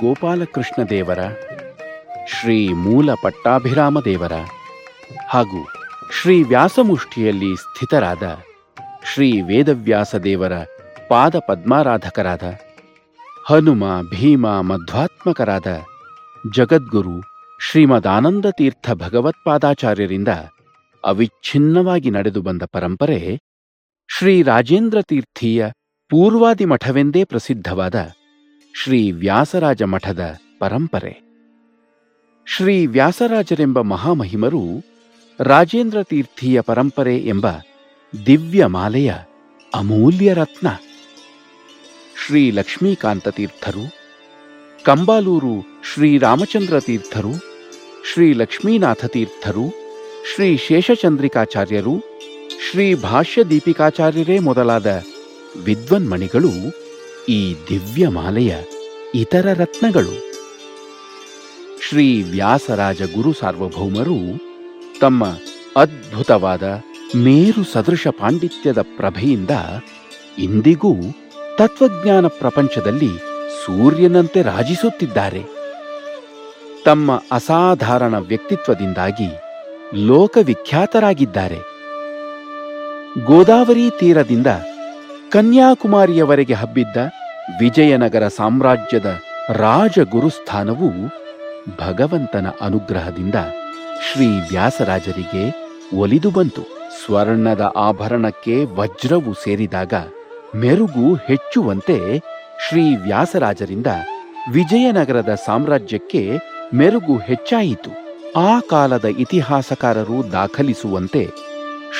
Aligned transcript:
ಗೋಪಾಲಕೃಷ್ಣ 0.00 0.82
ದೇವರ, 0.90 1.20
ಶ್ರೀ 2.28 2.68
ಮೂಲ 2.76 3.14
ಪಟ್ಟಾಭಿರಾಮ 3.22 4.00
ದೇವರ 4.00 4.34
ಹಾಗೂ 5.28 5.60
ಶ್ರೀ 6.12 6.42
ವ್ಯಾಸಮುಷ್ಠಿಯಲ್ಲಿ 6.42 7.56
ಸ್ಥಿತರಾದ 7.56 8.24
ಶ್ರೀ 9.04 9.40
ವೇದವ್ಯಾಸ 9.40 10.14
ದೇವರ 10.24 10.54
ಪಾದ 11.10 11.36
ಪದ್ಮಾರಾಧಕರಾದ 11.48 12.42
ಹನುಮ 13.48 13.84
ಭೀಮ 14.10 14.46
ಮಧ್ವಾತ್ಮಕರಾದ 14.60 15.68
ಜಗದ್ಗುರು 16.56 17.16
ಶ್ರೀಮದಾನಂದ 17.60 18.46
ತೀರ್ಥ 18.50 18.90
ಭಗವತ್ಪಾದಾಚಾರ್ಯರಿಂದ 18.94 20.28
ಅವಿಚ್ಛಿನ್ನವಾಗಿ 21.04 22.10
ನಡೆದು 22.10 22.42
ಬಂದ 22.42 22.62
ಪರಂಪರೆ 22.72 23.20
ಶ್ರೀ 24.08 24.42
ರಾಜೇಂದ್ರ 24.42 25.02
ತೀರ್ಥೀಯ 25.02 25.62
ಪೂರ್ವಾದಿ 26.10 26.64
ಮಠವೆಂದೇ 26.64 27.24
ಪ್ರಸಿದ್ಧವಾದ 27.24 27.96
ಶ್ರೀ 28.82 29.12
ವ್ಯಾಸರಾಜ 29.12 29.82
ಮಠದ 29.82 30.38
ಪರಂಪರೆ. 30.58 31.22
ಶ್ರೀ 32.56 32.86
ವ್ಯಾಸರಾಜರೆಂಬ 32.86 33.80
ಮಹಾಮಹಿಮರು 33.80 34.84
ರಾಜೇಂದ್ರ 35.40 36.02
ತೀರ್ಥೀಯ 36.02 36.60
ಪರಂಪರೆ 36.60 37.18
ಎಂಬ 37.18 37.46
ದಿವ್ಯ 38.26 38.66
ಮಾಲೆಯ 38.66 39.14
ಅಮೂಲ್ಯ 39.74 40.34
ರತ್ನ. 40.34 40.66
ಶ್ರೀ 42.26 42.50
ಲಕ್ಷ್ಮೀಕಾಂತ 42.50 43.28
ತೀರ್ಥರು, 43.28 43.94
ಕಂಬಾಲೂರು 44.84 45.82
ಶ್ರೀರಾಮಚಂದ್ರ 45.92 46.80
ತೀರ್ಥರು, 46.80 47.32
ಶ್ರೀ 48.12 48.32
ಲಕ್ಷ್ಮೀನಾಥ 48.32 49.04
ತೀರ್ಥರು, 49.04 49.70
ಶ್ರೀ 50.34 50.56
ಶೇಷಚಂದ್ರಿಕಾಚಾರ್ಯರು, 50.56 52.02
ಶ್ರೀ 52.70 52.94
ಭಾಷ್ಯ 52.94 53.44
ದೀಪಿಕಾಚಾರ್ಯರೇ 53.44 54.38
ಮೊದಲಾದ 54.38 55.02
ವಿದ್ವನ್ಮಣಿಗಳು 55.64 56.50
ಈ 57.28 57.54
ದಿವ್ಯ 57.70 58.08
ಮಾಲೆಯ 58.08 58.56
ಇತರ 59.14 59.46
ರತ್ನಗಳು. 59.54 60.32
ಶ್ರೀ 61.88 62.22
ವ್ಯಾಸರಾಜ 62.22 63.02
ಗುರು 63.02 63.32
ಸಾರ್ವಭೌಮರು 63.32 64.18
ತಮ್ಮ 65.00 65.24
ಅದ್ಭುತವಾದ 65.76 66.62
ಮೇರು 67.16 67.72
ಸದೃಶ 67.72 68.06
ಪಾಂಡಿತ್ಯದ 68.08 68.82
ಪ್ರಭೆಯಿಂದ 68.82 69.50
ಇಂದಿಗೂ 70.38 70.94
ತತ್ವಜ್ಞಾನ 71.58 72.26
ಪ್ರಪಂಚದಲ್ಲಿ 72.26 73.18
ಸೂರ್ಯನಂತೆ 73.66 74.42
ರಾಜಿಸುತ್ತಿದ್ದಾರೆ. 74.42 75.42
ತಮ್ಮ 76.84 77.22
ಅಸಾಧಾರಣ 77.32 78.18
ವ್ಯಕ್ತಿತ್ವದಿಂದಾಗಿ 78.18 79.28
ಲೋಕವಿಖ್ಯಾತರಾಗಿದ್ದಾರೆ. 80.06 81.58
ಗೋದಾವರಿ 83.24 83.90
ತೀರದಿಂದ 83.98 84.46
ಕನ್ಯಾಕುಮಾರಿಯವರೆಗೆ 85.32 86.54
ಹಬ್ಬಿದ್ದ 86.54 86.96
ವಿಜಯನಗರ 87.60 88.28
ಸಾಮ್ರಾಜ್ಯದ 88.28 89.18
ರಾಜಗುರುಸ್ಥಾನವು 89.48 90.88
ಭಗವಂತನ 91.78 92.46
ಅನುಗ್ರಹದಿಂದ 92.60 93.34
ಶ್ರೀ 94.06 94.26
ವ್ಯಾಸರಾಜರಿಗೆ 94.26 95.44
ಒಲಿದು 95.96 96.30
ಬಂತು. 96.30 96.62
ಸ್ವರ್ಣದ 97.04 97.72
ಆಭರಣಕ್ಕೆ 97.76 98.64
ವಜ್ರವು 98.64 99.34
ಸೇರಿದಾಗ 99.34 99.94
ಮೆರುಗು 100.54 101.14
ಹೆಚ್ಚುವಂತೆ 101.14 102.18
ಶ್ರೀ 102.68 102.96
ವ್ಯಾಸರಾಜರಿಂದ 102.96 103.86
ವಿಜಯನಗರದ 104.52 105.34
ಸಾಮ್ರಾಜ್ಯಕ್ಕೆ 105.46 106.38
ಮೆರುಗು 106.74 107.16
ಹೆಚ್ಚಾಯಿತು. 107.16 107.90
ಆ 108.38 108.60
ಕಾಲದ 108.60 109.04
ಇತಿಹಾಸಕಾರರು 109.04 110.32
ದಾಖಲಿಸುವಂತೆ 110.32 111.28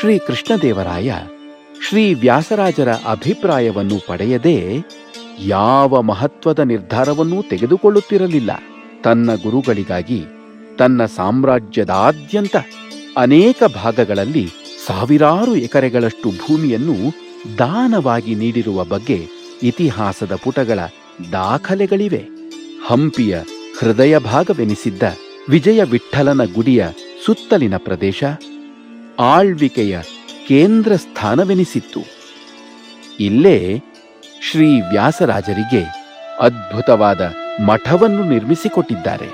ಶ್ರೀ 0.01 0.19
ಕೃಷ್ಣದೇವರಾಯ 0.19 1.13
ಶ್ರೀ 1.89 2.15
ವ್ಯಾಸರಾಜರ 2.15 2.93
ಅಭಿಪ್ರಾಯವನ್ನು 2.93 4.07
ಪಡೆಯದೆ 4.07 4.83
ಯಾವ 5.41 6.03
ಮಹತ್ವದ 6.03 6.59
ನಿರ್ಧಾರವನ್ನೂ 6.59 7.43
ತೆಗೆದುಕೊಳ್ಳುತ್ತಿರಲಿಲ್ಲ. 7.43 8.51
ತನ್ನ 9.05 9.35
ಗುರುಗಳಿಗಾಗಿ, 9.35 10.25
ತನ್ನ 10.79 11.05
ಸಾಮ್ರಾಜ್ಯದಾದ್ಯಂತ 11.05 12.57
ಅನೇಕ 13.17 13.63
ಭಾಗಗಳಲ್ಲಿ 13.75 14.49
ಸಾವಿರಾರು 14.87 15.57
ಎಕರೆಗಳಷ್ಟು 15.57 16.31
ಭೂಮಿಯನ್ನು 16.31 16.95
ದಾನವಾಗಿ 17.59 18.35
ನೀಡಿರುವ 18.35 18.85
ಬಗ್ಗೆ 18.85 19.27
ಇತಿಹಾಸದ 19.63 20.35
ಪುಟಗಳ 20.35 20.79
ದಾಖಲೆಗಳಿವೆ. 21.33 22.25
ಹಂಪಿಯ 22.87 23.39
ಹೃದಯ 23.79 24.19
ಭಾಗವೆನಿಸಿದ್ದ 24.19 25.03
ವಿಜಯ 25.49 25.83
ವಿಠ್ಠಲನ 25.83 26.45
ಗುಡಿಯ 26.45 26.87
ಸುತ್ತಲಿನ 27.27 27.75
ಪ್ರದೇಶ, 27.77 28.25
ಆಳ್ವಿಕೆಯ 29.19 29.99
ಕೇಂದ್ರ 30.49 30.93
ಸ್ಥಾನವೆನಿಸಿತ್ತು. 30.97 32.01
ಇಲ್ಲೇ 33.21 33.83
ಶ್ರೀ 34.51 34.81
ವ್ಯಾಸರಾಜರಿಗೆ 34.81 35.83
ಅದ್ಭುತವಾದ 36.41 37.21
ಮಠವನ್ನು 37.61 38.23
ನಿರ್ಮಿಸಿಕೊಟ್ಟಿದ್ದಾರೆ. 38.25 39.29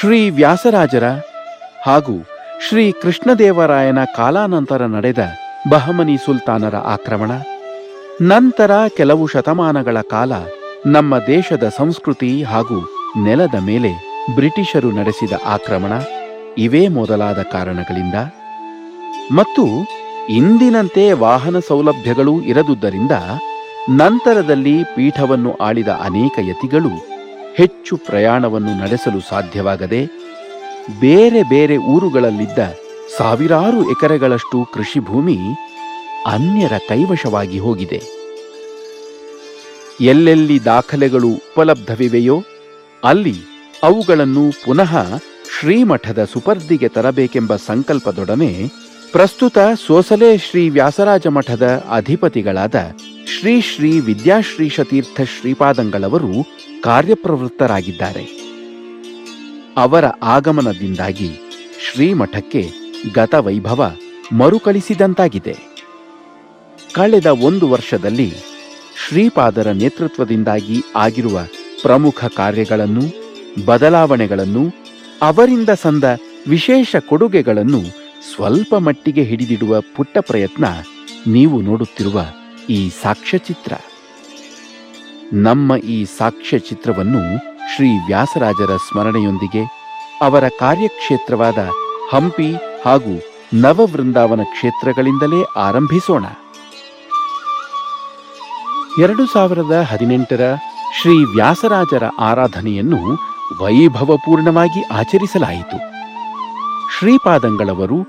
ಶ್ರೀ 0.00 0.30
ವ್ಯಾಸರಾಜರ 0.30 1.06
ಹಾಗೂ 1.86 2.16
ಶ್ರೀ 2.68 2.92
ಕೃಷ್ಣದೇವರಾಯನ 3.02 4.00
ಕಾಲಾನಂತರ 4.16 4.82
ನಡೆದ 4.86 5.22
ಬಹಮನಿ 5.70 6.16
ಸುಲ್ತಾನರ 6.24 6.76
ಆಕ್ರಮಣ, 6.76 7.30
ನಂತರ 8.22 8.70
ಕೆಲವು 8.96 9.26
ಶತಮಾನಗಳ 9.26 10.00
ಕಾಲ 10.00 10.32
ನಮ್ಮ 10.86 11.18
ದೇಶದ 11.18 11.64
ಸಂಸ್ಕೃತಿ 11.76 12.42
ಹಾಗೂ 12.42 12.78
ನೆಲದ 13.24 13.56
ಮೇಲೆ 13.60 13.92
ಬ್ರಿಟಿಷರು 14.34 14.90
ನಡೆಸಿದ 14.90 15.32
ಆಕ್ರಮಣ 15.46 15.92
ಇವೇ 16.58 16.88
ಮೊದಲಾದ 16.88 17.42
ಕಾರಣಗಳಿಂದ 17.42 18.14
ಮತ್ತು 19.32 19.64
ಇಂದಿನಂತೆ 20.28 21.12
ವಾಹನ 21.12 21.58
ಸೌಲಭ್ಯಗಳು 21.58 22.42
ಇರದುದರಿಂದ 22.42 23.12
ನಂತರದಲ್ಲಿ 23.88 24.84
ಪೀಠವನ್ನು 24.84 25.56
ಆಳಿದ 25.56 25.88
ಅನೇಕ 25.88 26.32
ಯತಿಗಳು 26.38 26.88
ಹೆಚ್ಚು 27.56 27.96
ಪ್ರಯಾಣವನ್ನು 27.96 28.80
ನಡೆಸಲು 28.80 29.20
ಸಾಧ್ಯವಾಗದೆ 29.20 30.06
ಬೇರೆ 31.00 31.42
ಬೇರೆ 31.42 31.76
ಊರುಗಳಲ್ಲಿದ್ದ 31.76 32.58
ಸಾವಿರಾರು 33.18 33.90
ಎಕರೆಗಳಷ್ಟು 33.90 34.64
ಕೃಷಿ 34.74 35.00
ಭೂಮಿ 35.00 35.38
ಅನ್ಯರ 36.26 36.72
ಕೈವಶವಾಗಿ 36.88 37.58
ಹೋಗಿದೆ. 37.58 38.00
ಎಲ್ಲೆಲ್ಲಿ 40.00 40.64
ದಾಖಲೆಗಳು 40.64 41.28
ಉಪಲಬ್ಧವಿವೆಯೋ 41.28 42.42
ಅಲ್ಲಿ 43.04 43.36
ಅವುಗಳನ್ನು 43.82 44.50
ಪುನಃ 44.64 45.20
ಶ್ರೀಮಠದ 45.58 46.28
ಸುಪರ್ದಿಗೆ 46.32 46.88
ತರಬೇಕೆಂಬ 46.88 47.56
ಸಂಕಲ್ಪದೊಡನೆ 47.56 48.70
ಪ್ರಸ್ತುತ 49.12 49.58
ಸೋಸಲೆ 49.86 50.38
ಶ್ರೀ 50.38 50.68
ವ್ಯಾಸರಾಜ 50.68 51.26
ಮಠದ 51.26 51.84
ಅಧಿಪತಿಗಳಾದ 51.90 52.74
ಶ್ರೀ 53.26 53.60
ಶ್ರೀ 53.60 54.00
ವಿದ್ಯಾಶ್ರೀ 54.00 54.68
ಶತೀರ್ಥ 54.68 55.20
ಶ್ರೀಪಾದಂಗಳವರು 55.20 56.32
ಕಾರ್ಯಪ್ರವೃತ್ತರಾಗಿದ್ದಾರೆ. 56.80 58.24
ಅವರ 59.76 60.04
ಆಗಮನದಿಂದಾಗಿ 60.04 61.30
ಶ್ರೀಮಠಕ್ಕೆ 61.80 62.70
ಗತವೈಭವ 63.14 63.92
ಮರುಕಳಿಸಿದಂತಾಗಿದೆ. 64.32 65.56
ಕಳೆದ 66.92 67.26
ಒಂದು 67.26 67.68
ವರ್ಷದಲ್ಲಿ 67.68 68.32
ಶ್ರೀಪಾದರ 69.08 69.70
ನೇತೃತ್ವದಿಂದಾಗಿ 69.70 70.82
ಆಗಿರುವ 70.96 71.40
ಪ್ರಮುಖ 71.82 72.24
ಕಾರ್ಯಗಳನ್ನು, 72.24 73.04
ಬದಲಾವಣೆಗಳನ್ನು 73.64 74.64
ಅವರಿಂದ 75.22 75.68
ಸಂದ 75.68 76.04
ವಿಶೇಷ 76.48 76.96
ಕೊಡುಗೆಗಳನ್ನು 77.08 77.80
ಸ್ವಲ್ಪ 78.34 78.74
ಮಟ್ಟಿಗೆ 78.74 79.22
ಹಿಡಿದಿಡುವ 79.22 79.80
ಪುಟ್ಟ 79.80 80.18
ಪ್ರಯತ್ನ 80.20 80.64
ನೀವು 81.26 81.60
ನೋಡುತ್ತಿರುವ 81.60 82.20
ಈ 82.68 82.88
ಸಾಕ್ಷ್ಯಚಿತ್ರ. 83.02 83.72
ನಮ್ಮ 85.32 85.76
ಈ 85.76 86.04
ಸಾಕ್ಷ್ಯಚಿತ್ರವನ್ನು 86.04 87.38
ಶ್ರೀ 87.74 87.90
ವ್ಯಾಸರಾಜರ 88.06 88.76
ಸ್ಮರಣೆಯೊಂದಿಗೆ 88.76 89.62
ಅವರ 90.20 90.48
ಕಾರ್ಯಕ್ಷೇತ್ರವಾದ 90.48 91.58
ಹಂಪಿ 92.10 92.52
ಹಾಗೂ 92.84 93.14
ನವವೃಂದಾವನ 93.54 94.40
ಕ್ಷೇತ್ರಗಳಿಂದಲೇ 94.44 95.42
ಆರಂಭಿಸೋಣ. 95.56 96.24
ಎರಡು 98.98 99.26
ಸಾವಿರದ 99.26 99.86
ಹದಿನೆಂಟರ 99.90 100.54
ಶ್ರೀ 101.00 101.24
ವ್ಯಾಸರಾಜರ 101.24 102.02
ಆರಾಧನೆಯನ್ನು 102.18 103.29
ವೈಭವಪೂರ್ಣವಾಗಿ 103.58 104.82
ಆಚರಿಸಲಾಯಿತು. 104.92 105.78
ಶ್ರೀಪಾದಂಗಳವರು 106.98 108.04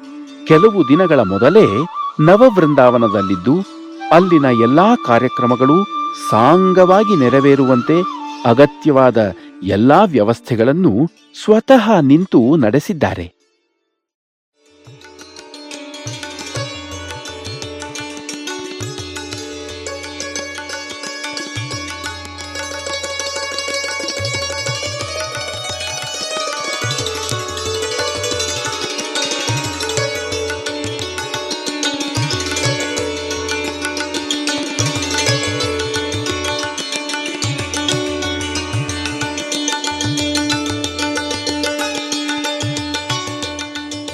ಕೆಲವು 0.48 0.90
ದಿನಗಳ 0.90 1.20
ಮೊದಲೇ 1.20 1.68
ನವವೃಂದಾವನದಲ್ಲಿದ್ದು 2.20 3.56
ಅಲ್ಲಿನ 4.12 4.46
ಎಲ್ಲಾ 4.46 4.96
ಕಾರ್ಯಕ್ರಮಗಳು 5.08 5.84
ಸಾಂಗವಾಗಿ 6.30 7.16
ನೆರವೇರುವಂತೆ 7.16 8.02
ಅಗತ್ಯವಾದ 8.46 9.34
ಎಲ್ಲಾ 9.64 10.04
ವ್ಯವಸ್ಥೆಗಳನ್ನು 10.04 11.08
ಸ್ವತಃ 11.44 12.00
ನಿಂತು 12.02 12.56
ನಡೆಸಿದ್ದಾರೆ. 12.56 13.41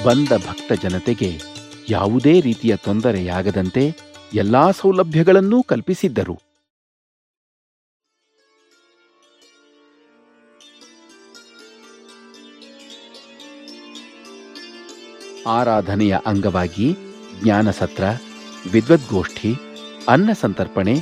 ಬಂದ 0.08 0.30
ಭಕ್ತ 0.30 0.74
ಜನತೆಗೆ 0.84 1.42
ಯಾವುದೇ 1.90 2.42
ರೀತಿಯ 2.42 2.76
ತೊಂದರೆಯಾಗದಂತೆ 2.76 3.96
ಎಲ್ಲಾ 4.34 4.72
ಸೌಲಭ್ಯಗಳನ್ನೂ 4.72 5.64
ಕಲ್ಪಿಸಿದ್ದರು. 5.64 6.42
ಆರಾಧನೆಯ 15.48 16.18
ಅಂಗವಾಗಿ 16.26 16.96
ಜ್ಞಾನಸತ್ರ, 17.44 18.04
ವಿದ್ವದ್ಗೋಷ್ಠಿ, 18.72 19.56
ಅನ್ನ 20.08 20.30
ಸಂತರ್ಪಣೆ, 20.42 20.94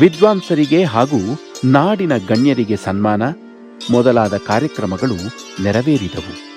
ವಿದ್ವಾಂಸರಿಗೆ 0.00 0.84
ಹಾಗೂ 0.84 1.38
ನಾಡಿನ 1.64 2.16
ಗಣ್ಯರಿಗೆ 2.16 2.76
ಸನ್ಮಾನ 2.76 3.22
ಮೊದಲಾದ 3.90 4.36
ಕಾರ್ಯಕ್ರಮಗಳು 4.36 5.14
ನೆರವೇರಿದವು. 5.62 6.51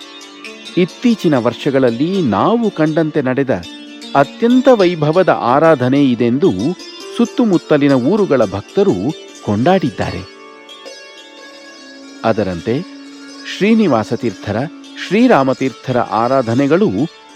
ಇತ್ತೀಚಿನ 0.77 1.37
ವರ್ಷಗಳಲ್ಲಿ 1.37 2.21
ನಾವು 2.21 2.71
ಕಂಡಂತೆ 2.71 3.21
ನಡೆದ 3.21 3.49
ಅತ್ಯಂತ 4.15 4.67
ವೈಭವದ 4.73 5.29
ಆರಾಧನೆ 5.29 6.05
ಇದೆಂದು 6.05 6.51
ಸುತ್ತಮುತ್ತಲಿನ 7.17 7.91
ಊರುಗಳ 7.91 8.45
ಭಕ್ತರು 8.45 8.93
ಕೊಂಡಾಡಿದ್ದಾರೆ. 9.45 10.21
ಅದರಂತೆ 12.25 12.81
ಶ್ರೀನಿವಾಸ 13.57 14.13
ತೀರ್ಥರ 14.13 14.57
ಶ್ರೀರಾಮತೀರ್ಥರ 15.07 15.97
ಆರಾಧನೆಗಳು 15.97 16.89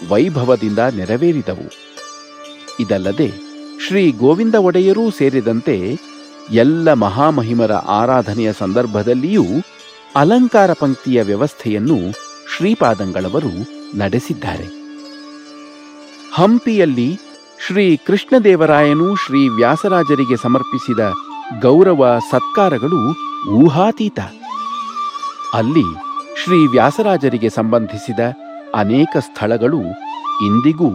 ವೈಭವದಿಂದ 0.08 0.78
ನೆರವೇರಿದವು. 0.78 1.66
ಇದಲ್ಲದೆ 2.80 3.32
ಶ್ರೀ 3.86 4.12
ಗೋವಿಂದ 4.12 4.54
ಒಡೆಯರೂ 4.54 5.10
ಸೇರಿದಂತೆ 5.10 5.96
ಎಲ್ಲ 6.52 6.92
ಮಹಾಮಹಿಮರ 6.92 7.72
ಆರಾಧನೆಯ 7.72 8.52
ಸಂದರ್ಭದಲ್ಲಿಯೂ 8.52 9.44
ಅಲಂಕಾರ 10.16 10.72
ಪಂಕ್ತಿಯ 10.72 11.22
ವ್ಯವಸ್ಥೆಯನ್ನು 11.22 12.29
ಶ್ರೀಪಾದಂಗಳವರು 12.56 13.52
ನಡೆಸಿದ್ದಾರೆ. 13.98 14.66
ಹಂಪಿಯಲ್ಲಿ 16.34 17.18
ಶ್ರೀ 17.66 17.96
ಕೃಷ್ಣದೇವರಾಯನು 18.06 19.16
ಶ್ರೀ 19.16 19.48
ವ್ಯಾಸರಾಜರಿಗೆ 19.48 20.36
ಸಮರ್ಪಿಸಿದ 20.36 20.98
ಗೌರವ 21.60 22.18
ಸತ್ಕಾರಗಳು 22.30 23.14
ಊಹಾತೀತ. 23.50 24.18
ಅಲ್ಲಿ 25.54 25.84
ಶ್ರೀ 26.44 26.66
ವ್ಯಾಸರಾಜರಿಗೆ 26.66 27.50
ಸಂಬಂಧಿಸಿದ 27.50 28.18
ಅನೇಕ 28.74 29.16
ಸ್ಥಳಗಳು 29.18 29.80
ಇಂದಿಗೂ 30.46 30.90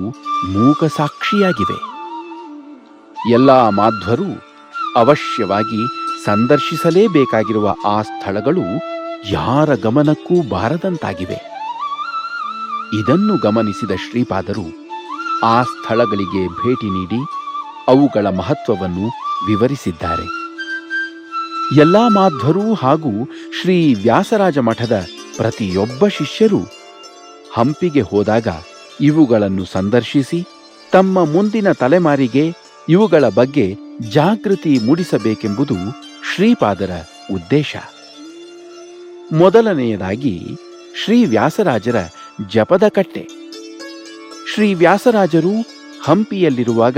ಮೂಕ 0.47 0.83
ಸಾಕ್ಷಿಯಾಗಿವೆ 0.97 1.95
ಎಲ್ಲ 3.33 3.69
ಮಾಧ್ವರು 3.69 4.29
ಅವಶ್ಯವಾಗಿ 4.95 5.87
ಸಂದರ್ಶಿಸಲೇಬೇಕಾಗಿರುವ 6.25 7.75
ಆ 7.85 8.01
ಸ್ಥಳಗಳು 8.01 8.94
ಯಾರ 9.31 9.75
ಗಮನಕ್ಕೂ 9.75 10.49
ಬಾರದಂತಾಗಿವೆ. 10.49 11.37
ಇದನ್ನು 12.93 13.37
ಗಮನಿಸಿದ 13.37 13.91
ಶ್ರೀಪಾದರು 13.91 14.65
ಆ 15.43 15.63
ಸ್ಥಳಗಳಿಗೆ 15.63 16.47
ಭೇಟಿ 16.47 16.89
ನೀಡಿ 16.89 17.25
ಅವುಗಳ 17.87 18.27
ಮಹತ್ವವನ್ನು 18.27 19.07
ವಿವರಿಸಿದ್ದಾರೆ. 19.47 20.27
ಎಲ್ಲಾ 21.79 22.07
ಮಾಧ್ವರು 22.07 22.73
ಹಾಗೂ 22.73 23.29
ಶ್ರೀ 23.61 23.93
ವ್ಯಾಸರಾಜ 23.93 24.57
ಮಠದ 24.57 25.05
ಪ್ರತಿಯೊಬ್ಬ 25.37 26.07
ಶಿಷ್ಯರು 26.07 26.59
ಹಂಪಿಗೆ 27.53 28.01
ಹೋದಾಗ 28.01 28.47
ಇವುಗಳನ್ನು 29.01 29.65
ಸಂದರ್ಶಿಸಿ 29.65 30.47
ತಮ್ಮ 30.91 31.31
ಮುಂದಿನ 31.31 31.71
ತಲೆಮಾರಿಗೆ 31.71 32.53
ಇವುಗಳ 32.89 33.23
ಬಗ್ಗೆ 33.29 33.75
ಜಾಗೃತಿ 34.01 34.79
ಮೂಡಿಸಬೇಕೆಂಬುದು 34.79 35.75
ಶ್ರೀಪಾದರ 36.35 36.91
ಉದ್ದೇಶ. 37.33 37.75
ಮೊದಲನೆಯದಾಗಿ 39.31 40.41
ಶ್ರೀ 41.03 41.25
ವ್ಯಾಸರಾಜರ 41.25 41.95
ಜಪದ 42.53 42.87
ಕಟ್ಟೆ. 42.87 43.27
ಶ್ರೀ 44.53 44.73
ವ್ಯಾಸರಾಜರು 44.73 45.51
ಹಂಪಿಯಲ್ಲಿರುವಾಗ 46.03 46.97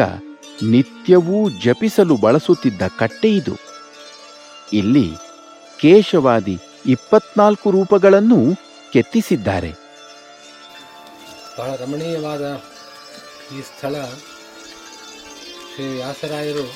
ನಿತ್ಯವೂ 0.64 1.50
ಜಪಿಸಲು 1.50 2.16
ಬಳಸುತ್ತಿದ್ದ 2.16 2.82
ಕಟ್ಟೆ 3.00 3.36
ಇದು. 3.36 3.56
ಇಲ್ಲಿ 4.74 5.12
ಕೇಶವಾದಿ 5.80 6.60
ಇಪ್ಪತ್ನಾಲ್ಕು 6.86 7.72
ರೂಪಗಳನ್ನು 7.72 8.56
ಕೆತ್ತಿಸಿದ್ದಾರೆ. 8.94 9.72
ಬಹಳ 11.60 11.76
ರಮಣೀಯವಾದ 11.76 12.42
ಈ 13.58 13.62
ಸ್ಥಳ 13.62 13.96
ಶ್ರೀ 15.76 15.86
ವ್ಯಾಸರಾಯರು 15.86 16.74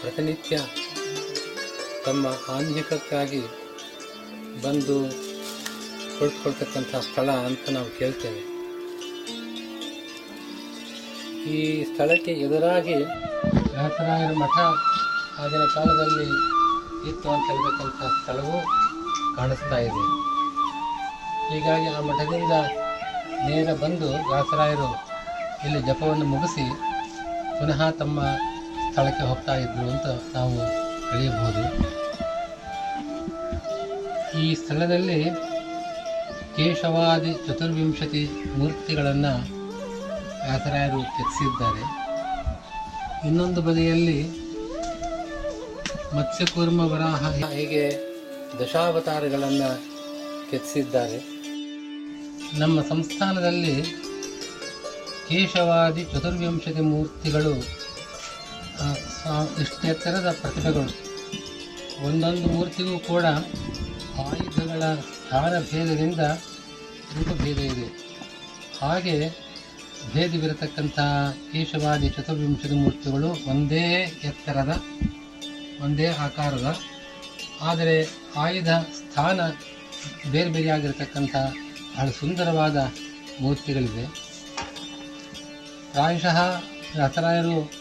ಪ್ರತಿನಿತ್ಯ 0.00 0.58
ತಮ್ಮ 2.06 2.26
ಆನ್ಹಿಕಕ್ಕಾಗಿ 2.48 3.63
ಬಂದು 4.64 4.96
ಕುಳಿತುಕೊಳ್ತಕ್ಕಂಥ 6.16 6.94
ಸ್ಥಳ 7.06 7.28
ಅಂತ 7.48 7.64
ನಾವು 7.76 7.90
ಕೇಳ್ತೇವೆ. 7.98 8.42
ಈ 11.54 11.58
ಸ್ಥಳಕ್ಕೆ 11.84 12.32
ಎದುರಾಗಿ 12.44 12.96
ವ್ಯಾಸರಾಯರ 13.72 14.32
ಮಠ 14.42 14.56
ಆಗಿನ 15.42 15.64
ಕಾಲದಲ್ಲಿ 15.74 16.26
ಇತ್ತು 17.10 17.28
ಅಂತ 17.34 17.46
ಹೇಳ್ತಕ್ಕಂಥ 17.50 18.00
ಸ್ಥಳವೂ 18.18 18.56
ಕಾಣಿಸ್ತಾ 19.36 19.78
ಇದೆ. 19.88 20.04
ಹೀಗಾಗಿ 21.48 21.88
ಆ 21.96 22.00
ಮಠದಿಂದ 22.10 22.54
ನೇರ 23.48 23.68
ಬಂದು 23.82 24.08
ವ್ಯಾಸರಾಯರು 24.30 24.90
ಇಲ್ಲಿ 25.66 25.80
ಜಪವನ್ನು 25.88 26.24
ಮುಗಿಸಿ 26.24 26.64
ಪುನಃ 27.58 27.82
ತಮ್ಮ 27.90 28.20
ಸ್ಥಳಕ್ಕೆ 28.90 29.24
ಹೋಗ್ತಾ 29.30 29.54
ಇದ್ರು 29.64 29.84
ಅಂತ 29.94 30.06
ನಾವು 30.36 30.56
ತಿಳಿಯಬಹುದು. 31.10 31.64
ಈ 34.42 34.54
ಸ್ಥಳದಲ್ಲಿ 34.54 35.18
ಕೇಶವಾದಿ 36.56 37.32
ಚತುರ್ವಿಂಶತಿ 37.46 38.22
ಮೂರ್ತಿಗಳನ್ನು 38.56 39.34
ವ್ಯಾಸರಾಯರು 40.44 41.00
ಕೆತ್ತಿಸಿದ್ದಾರೆ. 41.16 41.84
ಇನ್ನೊಂದು 43.28 43.62
ಬದಿಯಲ್ಲಿ 43.62 44.18
ಮತ್ಸ್ಯಕೂರ್ಮ 46.16 46.80
ವರಾಹ 46.80 47.30
ಹೀಗೆ 47.30 47.84
ದಶಾವತಾರಗಳನ್ನು 48.60 49.70
ಕೆತ್ತಿಸಿದ್ದಾರೆ. 50.50 51.18
ನಮ್ಮ 52.58 52.80
ಸಂಸ್ಥಾನದಲ್ಲಿ 52.82 53.76
ಕೇಶವಾದಿ 55.28 56.04
ಚತುರ್ವಿಂಶತಿ 56.04 56.80
ಮೂರ್ತಿಗಳು 56.80 57.54
ಇಷ್ಟೆತ್ತರದ 59.62 60.36
ಪ್ರತಿಭೆಗಳು. 60.40 60.92
ಒಂದೊಂದು 62.06 62.46
ಮೂರ್ತಿಗೂ 62.48 62.98
ಕೂಡ 62.98 63.24
ಆಯುಧಗಳ 64.22 64.94
ಸ್ಥಾನ 64.94 65.52
ಭೇದದಿಂದ 65.60 66.20
ರೂಪಭೇದ 67.14 67.58
ಇದೆ. 67.58 67.86
ಹಾಗೆ 68.80 69.44
ಭೇದವಿರತಕ್ಕಂಥ 70.14 70.98
ಕೇಶವಾದಿ 71.52 72.08
ಚತುರ್ವಿಂಶದ 72.08 72.72
ಮೂರ್ತಿಗಳು 72.72 73.50
ಒಂದೇ 73.50 73.84
ಎತ್ತರದ, 74.24 74.82
ಒಂದೇ 75.84 76.06
ಆಕಾರದ, 76.06 76.78
ಆದರೆ 77.60 78.08
ಆಯುಧ 78.36 78.68
ಸ್ಥಾನ 78.68 79.40
ಬೇರೆ 80.32 80.50
ಬೇರೆಯಾಗಿರತಕ್ಕಂಥ 80.50 81.36
ಬಹಳ 81.96 82.10
ಸುಂದರವಾದ 82.10 82.76
ಮೂರ್ತಿಗಳಿವೆ. 83.40 84.04
ಪ್ರಾಯಶಃ 85.92 86.38
ರಥರಾಯರು 86.96 87.72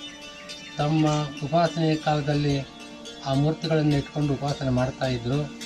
ತಮ್ಮ 0.77 1.07
ಉಪಾಸನೆಯ 1.43 1.95
ಕಾಲದಲ್ಲಿ 1.95 2.59
ಆ 3.25 3.33
ಮೂರ್ತಿಗಳನ್ನು 3.33 3.97
ಇಟ್ಕೊಂಡು 3.97 4.33
ಉಪಾಸನೆ 4.33 4.69
ಮಾಡ್ತಾ 4.69 5.05
ಇದ್ದರು 5.05 5.62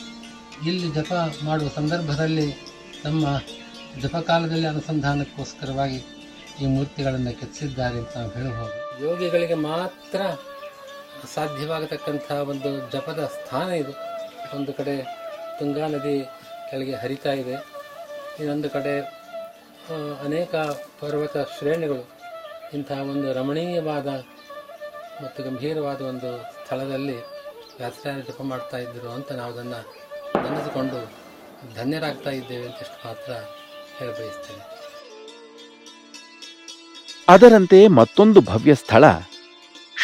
ಇಲ್ಲಿ 0.65 0.91
ಜಪ 0.91 1.13
ಮಾಡುವ 1.43 1.67
ಸಂದರ್ಭದಲ್ಲಿ 1.75 2.51
ತಮ್ಮ 3.03 3.25
ಜಪಕಾಲದಲ್ಲಿ 4.01 4.67
ಅನುಸಂಧಾನಕ್ಕೋಸ್ಕರವಾಗಿ 4.67 6.05
ಈ 6.61 6.65
ಮೂರ್ತಿಗಳನ್ನು 6.65 7.39
ಕೆತ್ತಿಸಿದ್ದಾರೆ 7.39 7.97
ಅಂತ 7.97 8.17
ನಾವು 8.17 8.31
ಹೇಳಬಹುದು 8.31 9.05
ಯೋಗಿಗಳಿಗೆ 9.05 9.53
ಮಾತ್ರ 9.53 10.21
ಸಾಧ್ಯವಾಗತಕ್ಕಂಥ 11.35 12.31
ಒಂದು 12.31 12.91
ಜಪದ 12.91 13.25
ಸ್ಥಾನ 13.25 13.69
ಇದು. 13.69 13.91
ಒಂದು 14.55 14.73
ಕಡೆ 14.73 15.03
ತುಂಗಾ 15.59 15.87
ನದಿ 15.87 16.23
ಕೆಳಗೆ 16.71 16.95
ಹರಿತಾ 16.95 17.31
ಇದೆ. 17.31 17.53
ಇನ್ನೊಂದು 18.39 18.69
ಕಡೆ 18.69 19.01
ಅನೇಕ 20.25 20.55
ಪರ್ವತ 21.01 21.37
ಶ್ರೇಣಿಗಳು 21.37 22.09
ಇಂತಹ 22.73 22.99
ಒಂದು 22.99 23.33
ರಮಣೀಯವಾದ 23.33 24.07
ಮತ್ತು 25.23 25.43
ಗಂಭೀರವಾದ 25.43 26.01
ಒಂದು 26.01 26.37
ಸ್ಥಳದಲ್ಲಿ 26.65 27.17
ವ್ಯಾಸರಾಯರು 27.77 28.21
ಜಪ 28.21 28.41
ಮಾಡ್ತಾ 28.41 28.77
ಇದ್ದರು 28.77 29.09
ಅಂತ 29.09 29.31
ನಾವು 29.31 29.53
ನೆನೆದುಕೊಂಡು 30.43 30.99
ಧನ್ಯರಾಗ್ತಾ 31.75 32.29
ಇದ್ದೇವೆ 32.29 32.65
ಅಂತ 32.65 32.81
ಇಷ್ಟು 32.81 33.07
ಮಾತ್ರ 33.07 33.33
ಹೇಳಬಯಸ್ತೇನೆ 33.99 34.63
ಅದರಂತೆ 37.29 37.87
ಮತ್ತೊಂದು 37.87 38.41
ಭವ್ಯ 38.41 38.75
ಸ್ಥಳ, 38.75 39.03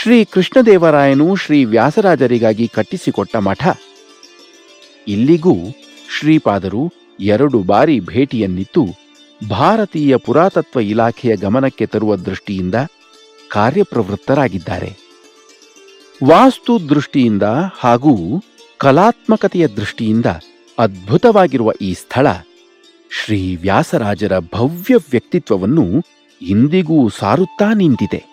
ಶ್ರೀ 0.02 0.26
ಕೃಷ್ಣದೇವರಾಯನು 0.26 1.36
ಶ್ರೀ 1.36 1.66
ವ್ಯಾಸರಾಜರಿಗಾಗಿ 1.66 2.68
ಕಟ್ಟಿಸಿಕೊಟ್ಟ 2.68 3.36
ಮಠ. 3.36 3.68
ಇಲ್ಲಿಗೂ 5.08 5.56
ಶ್ರೀಪಾದರು 6.20 6.94
ಎರಡು 7.20 7.60
ಬಾರಿ 7.64 8.00
ಭೇಟಿಯನ್ನಿತ್ತು 8.00 8.84
ಭಾರತೀಯ 9.50 10.18
ಪುರಾತತ್ವ 10.18 10.80
ಇಲಾಖೆಯ 10.80 11.36
ಗಮನಕ್ಕೆ 11.36 11.86
ತರುವ 11.86 12.16
ದೃಷ್ಟಿಯಿಂದ 12.16 12.76
ಕಾರ್ಯಪ್ರವೃತ್ತರಾಗಿದ್ದಾರೆ. 13.52 14.92
ವಾಸ್ತು 16.24 16.90
ದೃಷ್ಟಿಯಿಂದ 16.90 17.44
ಹಾಗೂ 17.80 18.44
ಕಲಾತ್ಮಕತೆಯ 18.78 19.68
ದೃಷ್ಟಿಯಿಂದ 19.68 20.26
ಅದ್ಭುತವಾಗಿರುವ 20.80 21.72
ಈ 21.82 21.94
ಸ್ಥಳ 21.94 22.28
ಶ್ರೀ 23.24 23.56
ವ್ಯಾಸರಾಜರ 23.56 24.40
ಭವ್ಯ 24.40 24.96
ವ್ಯಕ್ತಿತ್ವವನ್ನು 24.96 25.86
ಇಂದಿಗೂ 26.42 27.10
ಸಾರುತ್ತಾ 27.10 27.74
ನಿಂತಿದೆ. 27.74 28.33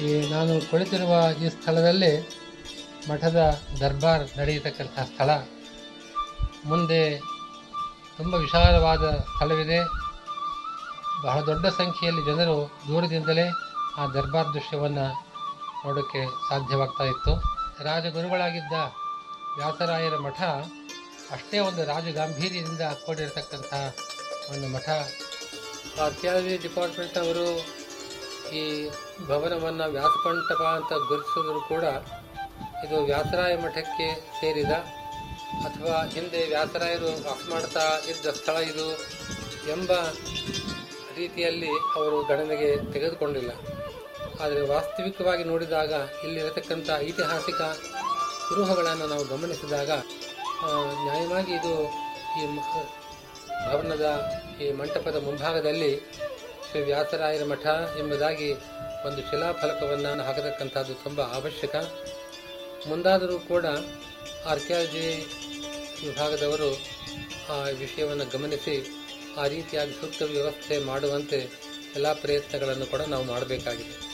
ಈ 0.00 0.30
ನಾನು 0.30 0.70
ಕುಳಿತಿರುವ 0.70 1.34
ಈ 1.42 1.48
ಸ್ಥಳದಲ್ಲಿ 1.48 2.28
ಮಠದ 3.10 3.60
ದರ್ಬಾರ್ 3.80 4.38
ನಡೆಯತಕ್ಕಂಥ 4.38 4.98
ಸ್ಥಳ. 4.98 5.30
ಮುಂದೆ 6.64 7.18
ತುಂಬ 8.16 8.34
ವಿಶಾಲವಾದ 8.34 9.10
ಸ್ಥಳವಿದೆ. 9.10 9.84
ಬಹಳ 11.22 11.40
ದೊಡ್ಡ 11.40 11.66
ಸಂಖ್ಯೆಯಲ್ಲಿ 11.66 12.24
ಜನರು 12.24 12.70
ದೂರದಿಂದಲೇ 12.88 13.46
ಆ 13.96 14.06
ದರ್ಬಾರ್ 14.06 14.54
ದೃಶ್ಯವನ್ನು 14.54 15.06
ನೋಡೋಕ್ಕೆ 15.86 16.26
ಸಾಧ್ಯವಾಗ್ತಾ 16.26 17.04
ಇತ್ತು. 17.04 17.34
ರಾಜಗುರುಗಳಾಗಿದ್ದ 17.84 18.72
ವ್ಯಾಸರಾಯರ 19.56 20.16
ಮಠ 20.16 20.42
ಅಷ್ಟೇ 21.30 21.58
ಒಂದು 21.58 21.84
ರಾಜಗಾಂಭೀರ್ಯದಿಂದ 21.84 22.80
ಕೂಡಿರತಕ್ಕಂಥ 22.80 23.74
ಒಂದು 24.50 24.68
ಮಠ. 24.68 24.88
ಆರ್ಕಿಯಾಲಜಿ 26.00 26.56
ಡಿಪಾರ್ಟ್ಮೆಂಟ್ 26.56 27.18
ಅವರು 27.18 27.79
ಈ 28.52 28.62
ಭವನವನ್ನು 29.26 29.90
ವ್ಯಾಸಮಂಟಪ 29.90 30.62
ಅಂತ 30.62 30.92
ಗುರುತಿಸಿದ್ರು 31.08 31.60
ಕೂಡ 31.60 31.84
ಇದು 32.84 33.04
ವ್ಯಾಸರಾಯ 33.04 33.56
ಮಠಕ್ಕೆ 33.56 34.08
ಸೇರಿದ 34.40 34.70
ಅಥವಾ 35.66 36.02
ಹಿಂದೆ 36.04 36.48
ವ್ಯಾಸರಾಯರು 36.48 37.06
ವಾಸ 37.06 37.50
ಮಾಡ್ತಾ 37.50 38.00
ಇದ್ದ 38.08 38.26
ಸ್ಥಳ 38.30 38.56
ಇದು 38.56 38.86
ಎಂಬ 39.70 39.92
ರೀತಿಯಲ್ಲಿ 41.16 41.70
ಅವರು 41.96 42.22
ಗಣನೆಗೆ 42.22 42.92
ತೆಗೆದುಕೊಂಡಿಲ್ಲ. 42.92 43.50
ಆದರೆ 44.40 44.60
ವಾಸ್ತವಿಕವಾಗಿ 44.60 45.44
ನೋಡಿದಾಗ 45.44 45.92
ಇಲ್ಲಿರತಕ್ಕಂಥ 46.24 46.90
ಐತಿಹಾಸಿಕ 46.98 47.60
ಗೃಹಗಳನ್ನು 48.50 49.06
ನಾವು 49.06 49.24
ಗಮನಿಸಿದಾಗ 49.24 49.90
ನ್ಯಾಯವಾಗಿ 51.04 51.52
ಇದು 51.52 51.72
ಈ 52.40 52.46
ಭವನದ 53.70 54.06
ಈ 54.60 54.72
ಮಂಟಪದ 54.72 55.24
ಮುಂಭಾಗದಲ್ಲಿ 55.24 55.92
ಶ್ರೀ 56.70 56.80
ವ್ಯಾಸರಾಯರ 56.80 57.44
ಮಠ 57.44 57.66
ಎಂಬುದಾಗಿ 57.98 58.52
ಒಂದು 59.06 59.30
ಶಿಲಾಫಲಕವನ್ನು 59.30 60.22
ಹಾಕತಕ್ಕಂಥದ್ದು 60.22 60.94
ತುಂಬ 60.94 61.20
ಅವಶ್ಯಕ. 61.20 61.76
ಮುಂದಾದರೂ 62.88 63.38
ಕೂಡ 63.38 63.64
ಆರ್ಕಿಯಾಲಜಿ 64.46 65.26
ವಿಭಾಗದವರು 66.06 66.80
ಆ 67.50 67.62
ವಿಷಯವನ್ನು 67.78 68.38
ಗಮನಿಸಿ 68.38 69.04
ಆ 69.38 69.46
ರೀತಿಯಾಗಿ 69.46 69.92
ಸೂಕ್ತ 69.92 70.22
ವ್ಯವಸ್ಥೆ 70.22 70.84
ಮಾಡುವಂತೆ 70.84 71.50
ಎಲ್ಲ 71.96 72.12
ಪ್ರಯತ್ನಗಳನ್ನು 72.12 72.86
ಕೂಡ 72.86 73.00
ನಾವು 73.00 73.24
ಮಾಡಬೇಕಾಗಿದೆ. 73.24 74.10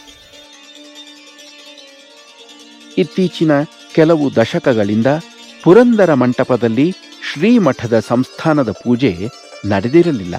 ಇತ್ತೀಚಿನ 2.98 3.50
ಕೆಲವು 3.94 4.36
ದಶಕಗಳಿಂದ 4.36 5.06
ಪುರಂದರ 5.64 6.14
ಮಂಟಪದಲ್ಲಿ 6.14 6.92
ಶ್ರೀಮಠದ 7.32 7.98
ಸಂಸ್ಥಾನದ 7.98 8.70
ಪೂಜೆ 8.70 9.16
ನಡೆದಿರಲಿಲ್ಲ. 9.66 10.34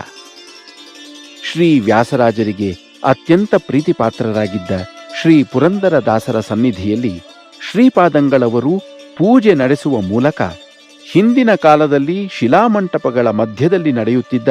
ಶ್ರೀ 1.57 1.79
ವ್ಯಾಸರಾಜರಿಗೆ 1.79 2.71
ಅತ್ಯಂತ 3.03 3.55
ಪ್ರೀತಿಪಾತ್ರರಾಗಿದ್ದ 3.57 4.71
ಶ್ರೀ 5.21 5.43
ಪುರಂದರ 5.43 5.99
ದಾಸರ 5.99 6.39
ಸನ್ನಿಧಿಯಲ್ಲಿ 6.39 7.21
ಶ್ರೀಪಾದಂಗಳವರು 7.71 8.79
ಪೂಜೆ 9.17 9.53
ನಡೆಸುವ 9.53 10.01
ಮೂಲಕ 10.01 10.41
ಹಿಂದಿನ 11.11 11.55
ಕಾಲದಲ್ಲಿ 11.55 12.27
ಶಿಲಾಮಂಟಪಗಳ 12.31 13.29
ಮಧ್ಯದಲ್ಲಿ 13.29 13.91
ನಡೆಯುತ್ತಿದ್ದ 13.91 14.47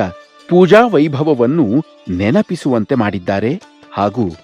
ಪೂಜಾ 0.48 0.86
ವೈಭವವನ್ನು 0.86 1.84
ನೆನಪಿಸುವಂತೆ 2.10 2.94
ಮಾಡಿದ್ದಾರೆ. 2.94 3.62
ಹಾಗೂ 3.92 4.36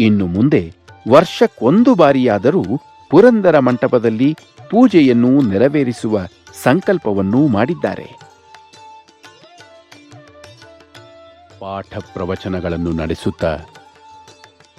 ಇನ್ನು 0.00 0.26
ಮುಂದೆ 0.26 0.72
ವರ್ಷಕ್ಕೊಂದು 1.10 1.94
ಬಾರಿಯಾದರೂ 1.94 2.64
ಪುರಂದರ 3.10 3.58
ಮಂಟಪದಲ್ಲಿ 3.58 4.36
ಪೂಜೆಯನ್ನು 4.70 5.40
ನೆರವೇರಿಸುವ 5.40 6.26
ಸಂಕಲ್ಪವನ್ನೂ 6.62 7.46
ಮಾಡಿದ್ದಾರೆ. 7.46 8.29
ಪಾಠ 11.60 11.98
ಪ್ರವಚನಗಳನ್ನು 12.12 12.90
ನಡೆಸುತ್ತಾ 12.90 13.58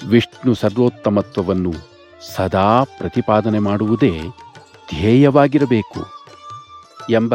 ವಿಷ್ಣು 0.08 0.54
ಸರ್ವೋತ್ತಮತ್ವವನ್ನು 0.54 1.74
ಸದಾ 2.36 2.84
ಪ್ರತಿಪಾದನೆ 2.84 3.60
ಮಾಡುವುದೇ 3.60 4.14
ಧ್ಯೇಯವಾಗಿರಬೇಕು 4.90 6.02
ಎಂಬ 7.10 7.34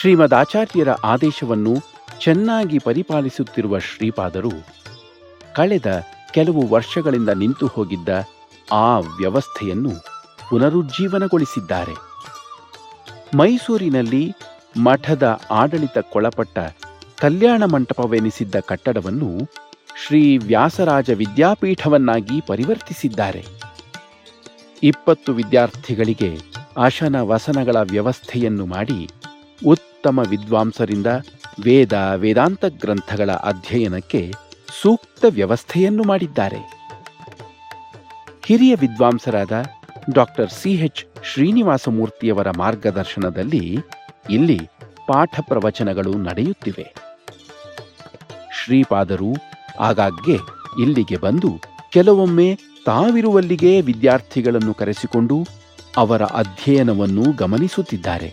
ಶ್ರೀಮದಾಚಾರ್ಯರ 0.00 0.88
ಆದೇಶವನ್ನು 1.04 1.74
ಚೆನ್ನಾಗಿ 2.20 2.78
ಪರಿಪಾಲಿಸುತ್ತಿರುವ 2.78 3.78
ಶ್ರೀಪಾದರು 3.78 4.52
ಕಳೆದ 5.54 6.02
ಕೆಲವು 6.32 6.66
ವರ್ಷಗಳಿಂದ 6.68 7.28
ನಿಂತು 7.28 7.66
ಹೋಗಿದ್ದ 7.66 8.08
ಆ 8.72 8.98
ವ್ಯವಸ್ಥೆಯನ್ನು 8.98 9.90
ಪುನರುಜ್ಜೀವನಗೊಳಿಸಿದ್ದಾರೆ. 10.50 11.94
ಮೈಸೂರಿನಲ್ಲಿ 13.36 14.32
ಮಠದ 14.76 15.40
ಆಡಳಿತಕ್ಕೊಳಪಟ್ಟ 15.50 16.58
ಕಲ್ಯಾಣ 17.20 17.62
ಮಂಟಪವೆನಿಸಿದ್ದ 17.64 18.54
ಕಟ್ಟಡವನ್ನು 18.60 19.50
ಶ್ರೀ 20.06 20.38
ವ್ಯಾಸರಾಜ 20.38 21.10
ವಿದ್ಯಾಪೀಠವನ್ನಾಗಿ 21.10 22.40
ಪರಿವರ್ತಿಸಿದ್ದಾರೆ. 22.46 23.46
ಇಪ್ಪತ್ತು 24.82 25.32
ವಿದ್ಯಾರ್ಥಿಗಳಿಗೆ 25.32 26.38
ಆಶನ 26.76 27.20
ವಸನಗಳ 27.20 27.76
ವ್ಯವಸ್ಥೆಯನ್ನು 27.76 28.66
ಮಾಡಿ 28.66 29.10
ಉತ್ತಮ 29.66 30.18
ವಿದ್ವಾಂಸರಿಂದ 30.18 31.06
ವೇದ 31.64 32.12
ವೇದಾಂತ 32.16 32.64
ಗ್ರಂಥಗಳ 32.64 33.30
ಅಧ್ಯಯನಕ್ಕೆ 33.32 34.32
ಸೂಕ್ತ 34.82 35.24
ವ್ಯವಸ್ಥೆಯನ್ನು 35.28 36.02
ಮಾಡಿದ್ದಾರೆ. 36.02 36.60
ಹಿರಿಯ 38.46 38.74
ವಿದ್ವಾಂಸರಾದ 38.74 39.64
ಡಾಕ್ಟರ್ 40.10 40.50
ಸಿ 40.50 40.74
ಎಚ್ 40.74 41.04
ಶ್ರೀನಿವಾಸಮೂರ್ತಿಯವರ 41.24 42.46
ಮಾರ್ಗದರ್ಶನದಲ್ಲಿ 42.56 43.78
ಇಲ್ಲಿ 44.30 44.60
ಪಾಠ 45.06 45.40
ಪ್ರವಚನಗಳು 45.40 46.14
ನಡೆಯುತ್ತಿವೆ. 46.14 47.07
ಶ್ರೀಪಾದರು 48.68 49.28
ಆಗಾಗ್ಗೆ 49.80 50.34
ಇಲ್ಲಿಗೆ 50.82 51.16
ಬಂದು 51.16 51.50
ಕೆಲವೊಮ್ಮೆ 51.92 52.48
ತಾವಿರುವಲ್ಲಿಗೆ 52.86 53.70
ವಿದ್ಯಾರ್ಥಿಗಳನ್ನು 53.80 54.72
ಕರೆಸಿಕೊಂಡು 54.74 55.36
ಅವರ 55.96 56.22
ಅಧ್ಯಯನವನ್ನು 56.40 57.24
ಗಮನಿಸುತ್ತಿದ್ದಾರೆ, 57.32 58.28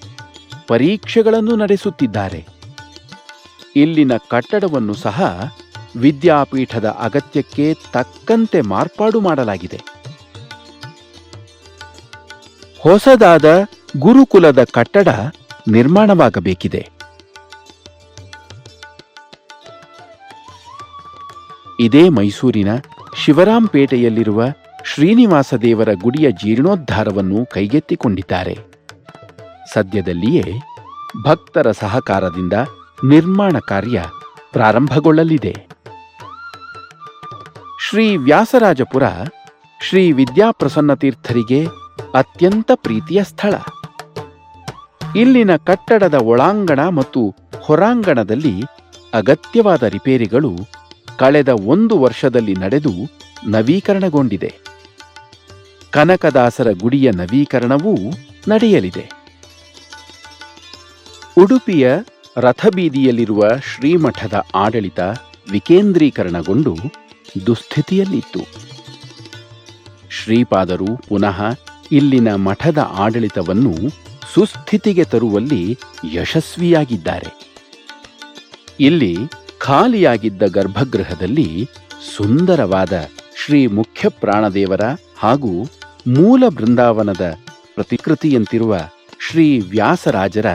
ಪರೀಕ್ಷೆಗಳನ್ನು 0.68 1.56
ನಡೆಸುತ್ತಿದ್ದಾರೆ. 1.56 2.42
ಇಲ್ಲಿನ 3.75 4.18
ಕಟ್ಟಡವನ್ನು 4.32 4.94
ಸಹ 4.94 5.22
ವಿದ್ಯಾಪೀಠದ 5.96 6.88
ಅಗತ್ಯಕ್ಕೆ 7.00 7.68
ತಕ್ಕಂತೆ 7.94 8.62
ಮಾರ್ಪಾಡು 8.62 9.20
ಮಾಡಲಾಗಿದೆ. 9.20 9.80
ಹೊಸದಾದ 12.80 13.46
ಗುರುಕುಲದ 14.00 14.63
ಕಟ್ಟಡ 14.63 15.08
ನಿರ್ಮಾಣವಾಗಬೇಕಿದೆ. 15.68 16.84
ಇದೇ 21.79 22.10
ಮೈಸೂರಿನ 22.10 22.67
ಶಿವರಾಂಪೇಟೆಯಲ್ಲಿರುವ 23.15 24.44
ಶ್ರೀನಿವಾಸ 24.86 25.53
ದೇವರ 25.62 25.89
ಗುಡಿಯ 26.03 26.32
ಜೀರ್ಣೋದ್ಧಾರವನ್ನು 26.32 27.46
ಕೈಗೆತ್ತಿಕೊಂಡಿದ್ದಾರೆ. 27.46 28.58
ಸದ್ಯದಲ್ಲಿಯೇ 29.74 30.44
ಭಕ್ತರ 31.24 31.72
ಸಹಕಾರದಿಂದ 31.72 32.53
ನಿರ್ಮಾಣ 33.03 33.60
ಕಾರ್ಯ 33.67 34.03
ಪ್ರಾರಂಭಗೊಳ್ಳಲಿದೆ. 34.51 35.67
ಶ್ರೀ 37.89 38.17
ವ್ಯಾಸರಾಜಪುರ 38.17 39.03
ಶ್ರೀ 39.89 40.12
ವಿದ್ಯಾಪ್ರಸನ್ನ 40.12 40.94
ತೀರ್ಥರಿಗೆ 40.94 41.65
ಅತ್ಯಂತ 42.13 42.72
ಪ್ರೀತಿಯ 42.75 43.24
ಸ್ಥಳ. 43.24 43.53
ಇಲ್ಲಿನ 45.15 45.55
ಕಟ್ಟಡದ 45.55 46.13
ಒಳಾಂಗಣ 46.13 46.88
ಮತ್ತು 46.88 47.36
ಹೊರಾಂಗಣದಲ್ಲಿ 47.62 48.63
ಅಗತ್ಯವಾದ 49.13 49.84
ರಿಪೇರಿಗಳು 49.84 50.51
ಕಳೆದ 51.17 51.50
ಒಂದು 51.50 52.00
ವರ್ಷದಲ್ಲಿ 52.00 52.55
ನಡೆದು 52.55 52.91
ನವೀಕರಣಗೊಂಡಿದೆ. 53.48 54.53
ಕನಕದಾಸರ 55.91 56.72
ಗುಡಿಯ 56.72 57.12
ನವೀಕರಣವೂ 57.12 57.95
ನಡೆಯಲಿದೆ. 58.48 59.12
ಉಡುಪಿಯ 61.38 61.91
ರಥಬೀದಿಯಲ್ಲಿರುವ 62.38 63.41
ಶ್ರೀಮಠದ 63.48 64.34
ಆಡಳಿತ 64.55 65.00
ವಿಕೇಂದ್ರೀಕರಣಗೊಂಡು 65.51 66.77
ದುಸ್ಥಿತಿಯಲ್ಲಿತ್ತು. 67.45 68.39
ಶ್ರೀಪಾದರು 70.10 70.98
ಪುನಃ 71.10 71.41
ಇಲ್ಲಿನ 71.91 72.36
ಮಠದ 72.36 72.77
ಆಡಳಿತವನ್ನು 72.77 73.75
ಸುಸ್ಥಿತಿಗೆ 74.34 75.03
ತರುವಲ್ಲಿ 75.03 75.77
ಯಶಸ್ವಿಯಾಗಿದ್ದಾರೆ. 76.13 77.55
ಇಲ್ಲಿ 78.79 79.17
ಖಾಲಿಯಾಗಿದ್ದ 79.65 80.43
ಗರ್ಭಗೃಹದಲ್ಲಿ 80.43 81.69
ಸುಂದರವಾದ 82.15 82.93
ಶ್ರೀ 83.45 83.67
ಮುಖ್ಯ 83.67 84.10
ಪ್ರಾಣದೇವರ 84.10 84.81
ಹಾಗೂ 85.17 85.63
ಮೂಲ 86.07 86.43
ಬೃಂದಾವನದ 86.50 87.38
ಪ್ರತಿಕೃತಿಯಂತಿರುವ 87.75 88.77
ಶ್ರೀ 89.29 89.60
ವ್ಯಾಸರಾಜರ 89.60 90.45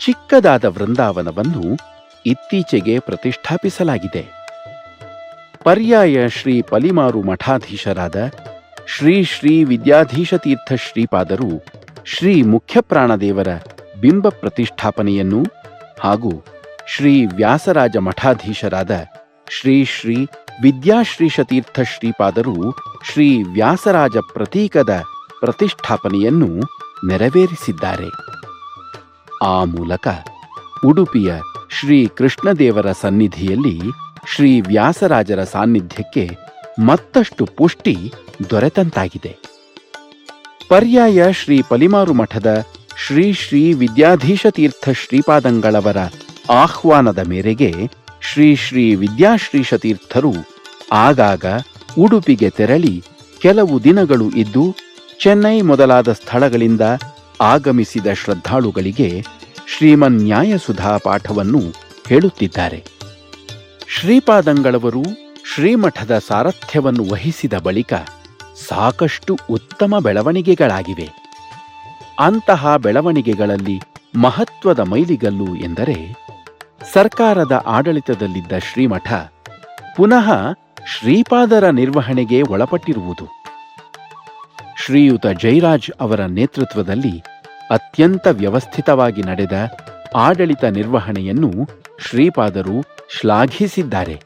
ಚಿಕ್ಕದಾದ 0.00 0.64
ವೃಂದಾವನವನ್ನು 0.64 1.64
ಇತ್ತೀಚೆಗೆ 2.26 2.98
ಪ್ರತಿಷ್ಠಾಪಿಸಲಾಗಿದೆ. 2.98 4.22
ಪರ್ಯಾಯ 5.64 6.28
ಶ್ರೀ 6.28 6.62
ಪಲಿಮಾರು 6.62 7.22
ಮಠಾಧೀಶರಾದ 7.22 8.16
ಶ್ರೀ 8.86 9.24
ಶ್ರೀ 9.24 9.64
ವಿದ್ಯಾಧೀಶತೀರ್ಥ 9.64 10.72
ಶ್ರೀಪಾದರು 10.72 11.50
ಶ್ರೀ 12.04 12.42
ಮುಖ್ಯಪ್ರಾಣದೇವರ 12.42 13.48
ಬಿಂಬ 14.00 14.28
ಪ್ರತಿಷ್ಠಾಪನೆಯನ್ನು 14.28 15.44
ಹಾಗೂ 15.98 16.44
ಶ್ರೀ 16.96 17.26
ವ್ಯಾಸರಾಜ 17.26 17.96
ಮಠಾಧೀಶರಾದ 17.96 19.04
ಶ್ರೀ 19.50 19.84
ಶ್ರೀ 19.84 20.26
ವಿದ್ಯಾಶ್ರೀ 20.62 21.28
ಶತೀರ್ಥ 21.28 21.80
ಶ್ರೀಪಾದರು 21.80 22.76
ಶ್ರೀ 23.12 23.42
ವ್ಯಾಸರಾಜ 23.42 24.16
ಪ್ರತೀಕದ 24.32 25.02
ಪ್ರತಿಷ್ಠಾಪನೆಯನ್ನು 25.40 26.46
ನೆರವೇರಿಸಿದ್ದಾರೆ. 27.06 28.08
ಆ 29.42 29.64
ಮೂಲಕ 29.64 30.08
ಉಡುಪಿಯ 30.86 31.34
ಶ್ರೀ 31.70 32.08
ಕೃಷ್ಣದೇವರ 32.16 32.92
ಸನ್ನಿಧಿಯಲ್ಲಿ 32.92 33.80
ಶ್ರೀ 34.34 34.60
ವ್ಯಾಸರಾಜರ 34.60 35.44
ಸಾನ್ನಿಧ್ಯಕ್ಕೆ 35.44 36.30
ಮತ್ತಷ್ಟು 36.86 37.46
ಪುಷ್ಟಿ 37.46 38.12
ದೊರೆತಂತಾಗಿದೆ. 38.50 39.36
ಪರ್ಯಾಯ 40.68 41.32
ಶ್ರೀ 41.32 41.62
ಪಲಿಮಾರು 41.68 42.12
ಮಠದ 42.12 42.64
ಶ್ರೀ 43.06 43.32
ಶ್ರೀ 43.32 43.72
ವಿದ್ಯಾಧೀಶ 43.72 44.46
ತೀರ್ಥ 44.50 44.88
ಶ್ರೀಪಾದಂಗಳವರ 44.92 45.96
ಆಹ್ವಾನದ 46.50 47.18
ಮೇರೆಗೆ 47.18 47.90
ಶ್ರೀ 48.20 48.56
ಶ್ರೀ 48.56 48.94
ವಿದ್ಯಾಶ್ರೀ 48.94 49.62
ಶತೀರ್ಥರು 49.62 50.32
ಆಗಾಗ 50.92 51.44
ಉಡುಪಿಗೆ 51.98 52.50
ತೆರಳಿ 52.50 53.04
ಕೆಲವು 53.40 53.84
ದಿನಗಳು 53.84 54.30
ಇದ್ದು 54.30 54.76
ಚೆನ್ನೈ 55.20 55.60
ಮೊದಲಾದ 55.60 56.12
ಸ್ಥಳಗಳಿಂದ 56.12 56.80
ಆಗಮಿಸಿದ 57.40 58.06
ಶ್ರದ್ಧಾಳುಗಳಿಗೆ 58.12 59.24
ಶ್ರೀಮನ್ 59.66 60.22
ನ್ಯಾಯಸುಧಾ 60.22 60.96
ಪಾಠವನ್ನು 60.96 61.60
ಹೇಳುತ್ತಿದ್ದಾರೆ. 62.08 62.84
ಶ್ರೀಪಾದಂಗಳವರು 63.88 65.04
ಶ್ರೀಮಠದ 65.54 66.18
ಸಾರಥ್ಯವನ್ನು 66.28 67.12
ವಹಿಸಿದ 67.12 67.52
ಬಳಿಕ 67.52 67.94
ಸಾಕಷ್ಟು 68.68 69.38
ಉತ್ತಮ 69.50 69.98
ಬೆಳವಣಿಗೆಗಳಾಗಿವೆ. 69.98 71.08
ಅಂತಹ 72.18 72.76
ಬೆಳವಣಿಗೆಗಳಲ್ಲಿ 72.76 73.80
ಮಹತ್ವದ 74.16 74.78
ಮೈಲಿಗಲ್ಲು 74.78 75.56
ಎಂದರೆ 75.56 76.27
ಸರ್ಕಾರದ 76.92 77.64
ಆಡಳಿತದಲ್ಲಿದ್ದ 77.66 78.52
ಶ್ರೀಮಠ 78.58 79.12
ಪುನಃ 79.96 80.30
ಶ್ರೀಪಾದರ 80.86 81.68
ನಿರ್ವಹಣೆಗೆ 81.68 82.42
ಒಳಪಟ್ಟಿರುವುದು. 82.42 83.26
ಶ್ರೀಯುತ 84.76 85.26
ಜೈರಾಜ್ 85.26 85.90
ಅವರ 86.00 86.20
ನೇತೃತ್ವದಲ್ಲಿ 86.20 87.18
ಅತ್ಯಂತ 87.70 88.26
ವ್ಯವಸ್ಥಿತವಾಗಿ 88.30 89.22
ನಡೆದ 89.22 89.68
ಆಡಳಿತ 90.16 90.64
ನಿರ್ವಹಣೆಯನ್ನು 90.64 91.52
ಶ್ರೀಪಾದರು 92.00 92.82
ಶ್ಲಾಘಿಸಿದ್ದಾರೆ. 93.18 94.22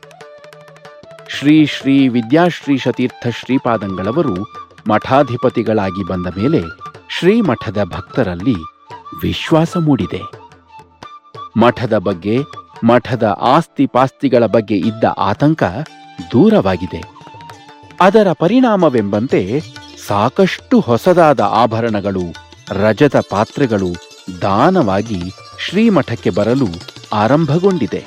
ಶ್ರೀ 1.28 1.66
ಶ್ರೀ 1.66 2.08
ವಿದ್ಯಾಶ್ರೀ 2.08 2.76
ಶತೀರ್ಥ 2.76 3.26
ಶ್ರೀಪಾದಂಗಳವರು 3.28 4.36
ಮಠಾಧಿಪತಿಗಳಾಗಿ 4.88 6.08
ಬಂದ 6.08 6.26
ಮೇಲೆ 6.26 6.62
ಶ್ರೀಮಠದ 7.18 7.84
ಭಕ್ತರಲ್ಲಿ 7.84 8.56
ವಿಶ್ವಾಸ 9.22 9.76
ಮೂಡಿದೆ. 9.76 10.41
ಮಠದ 11.56 11.98
ಬಗ್ಗೆ, 11.98 12.38
ಮಠದ 12.84 13.38
ಆಸ್ತಿ 13.40 13.86
ಪಾಸ್ತಿಗಳ 13.86 14.46
ಬಗ್ಗೆ 14.46 14.76
ಇದ್ದ 14.76 15.04
ಆತಂಕ 15.04 15.62
ದೂರವಾಗಿದೆ. 16.32 17.02
ಅದರ 18.00 18.32
ಪರಿಣಾಮವೆಂಬಂತೆ 18.32 19.62
ಸಾಕಷ್ಟು 20.06 20.80
ಹೊಸದಾದ 20.80 21.40
ಆಭರಣಗಳು, 21.40 22.22
ರಜತ 22.70 23.16
ಪಾತ್ರೆಗಳು 23.16 23.88
ದಾನವಾಗಿ 24.42 25.22
ಶ್ರೀಮಠಕ್ಕೆ 25.68 26.30
ಬರಲು 26.30 26.66
ಆರಂಭಗೊಂಡಿದೆ. 27.12 28.04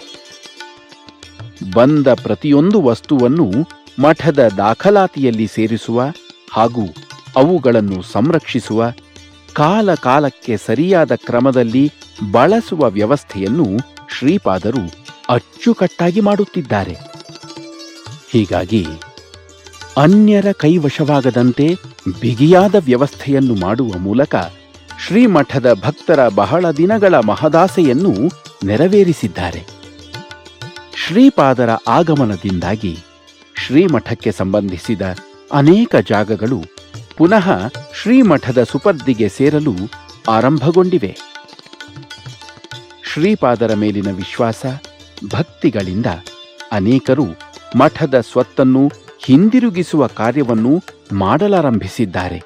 ಬಂದ 1.73 2.07
ಪ್ರತಿಯೊಂದು 2.07 2.81
ವಸ್ತುವನ್ನು 2.81 3.51
ಮಠದ 3.99 4.51
ದಾಖಲಾತಿಯಲ್ಲಿ 4.57 5.47
ಸೇರಿಸುವ 5.47 6.01
ಹಾಗೂ 6.53 6.81
ಅವುಗಳನ್ನು 7.35 8.01
ಸಂರಕ್ಷಿಸುವ 8.01 8.91
ಕಾಲ 9.53 9.93
ಕಾಲಕ್ಕೆ 9.93 10.57
ಸರಿಯಾದ 10.57 11.15
ಕ್ರಮದಲ್ಲಿ 11.15 11.91
ಬಳಸುವ 12.31 12.89
ವ್ಯವಸ್ಥೆಯನ್ನು 12.89 13.65
ಶ್ರೀಪಾದರು 14.17 15.05
ಅಚ್ಚುಕಟ್ಟಾಗಿ 15.29 16.19
ಮಾಡುತ್ತಿದ್ದಾರೆ. 16.19 16.97
ಹೀಗಾಗಿ 18.31 18.87
ಅನ್ಯರ 19.97 20.45
ಕೈವಶವಾಗದಂತೆ 20.51 21.75
ಬಿಗಿಯಾದ 22.21 22.75
ವ್ಯವಸ್ಥೆಯನ್ನು 22.75 23.55
ಮಾಡುವ 23.55 23.97
ಮೂಲಕ 23.97 24.35
ಶ್ರೀಮಠದ 25.07 25.79
ಭಕ್ತರ 25.83 26.27
ಬಹಳ 26.27 26.71
ದಿನಗಳ 26.71 27.19
ಮಹದಾಸೆಯನ್ನು 27.19 28.13
ನೆರವೇರಿಸಿದ್ದಾರೆ. 28.65 29.63
ಶ್ರೀಪಾದರ 31.07 31.69
ಆಗಮನದಿಂದಾಗಿ 31.87 32.97
ಶ್ರೀಮಠಕ್ಕೆ 33.65 34.31
ಸಂಬಂಧಿಸಿದ 34.31 35.01
ಅನೇಕ 35.53 35.95
ಜಾಗಗಳು 35.95 36.63
ಪುನಃ 37.17 37.51
ಶ್ರೀಮಠದ 38.01 38.63
ಸುಪರ್ದಿಗೆ 38.63 39.29
ಸೇರಲು 39.29 39.73
ಆರಂಭಗೊಂಡಿವೆ. 40.29 41.34
ಶ್ರೀಪಾದರ 43.15 43.73
ಮೇಲಿನ 43.73 44.07
ವಿಶ್ವಾಸ 44.11 44.65
ಭಕ್ತಿಗಳಿಂದ 45.31 46.05
ಅನೇಕರು 46.71 47.25
ಮಠದ 47.75 48.19
ಸ್ವತ್ತನ್ನು 48.31 48.91
ಹಿಂದಿರುಗಿಸುವ 49.25 50.07
ಕಾರ್ಯವನ್ನು 50.07 50.83
ಮಾಡಲಾರಂಭಿಸಿದ್ದಾರೆ. 51.13 52.41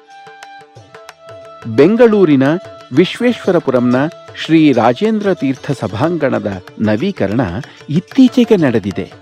ಬೆಂಗಳೂರಿನ 1.66 2.42
ವಿಶ್ವೇಶ್ವರಪುರಂನ 2.92 4.06
ಶ್ರೀ 4.44 4.72
ರಾಜೇಂದ್ರ 4.72 5.34
ತೀರ್ಥ 5.34 5.70
ಸಭಾಂಗಣದ 5.70 6.62
ನವೀಕರಣ 6.80 7.40
ಇತ್ತೀಚೆಗೆ 7.88 8.56
ನಡೆದಿದೆ. 8.56 9.12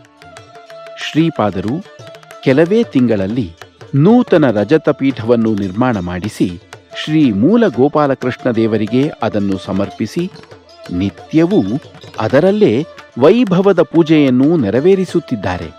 ಶ್ರೀಪಾದರು 1.01 1.85
ಕೆಲವೇ 2.45 2.83
ತಿಂಗಳಲ್ಲಿ 2.83 3.53
ನೂತನ 3.95 4.51
ರಜತ 4.51 4.89
ಪೀಠವನ್ನು 4.89 5.55
ನಿರ್ಮಾಣ 5.55 5.99
ಮಾಡಿಸಿ 5.99 6.63
ಶ್ರೀ 6.97 7.33
ಮೂಲ 7.33 7.69
ಗೋಪಾಲಕೃಷ್ಣ 7.69 8.51
ದೇವರಿಗೆ 8.51 9.11
ಅದನ್ನು 9.23 9.59
ಸಮರ್ಪಿಸಿ 9.59 10.31
ನಿತ್ಯವೂ 10.93 11.63
ಅದರಲ್ಲೇ 12.21 12.87
ವೈಭವದ 13.19 13.83
ಪೂಜೆಯನ್ನು 13.83 14.57
ನೆರವೇರಿಸುತ್ತಿದ್ದಾರೆ. 14.57 15.71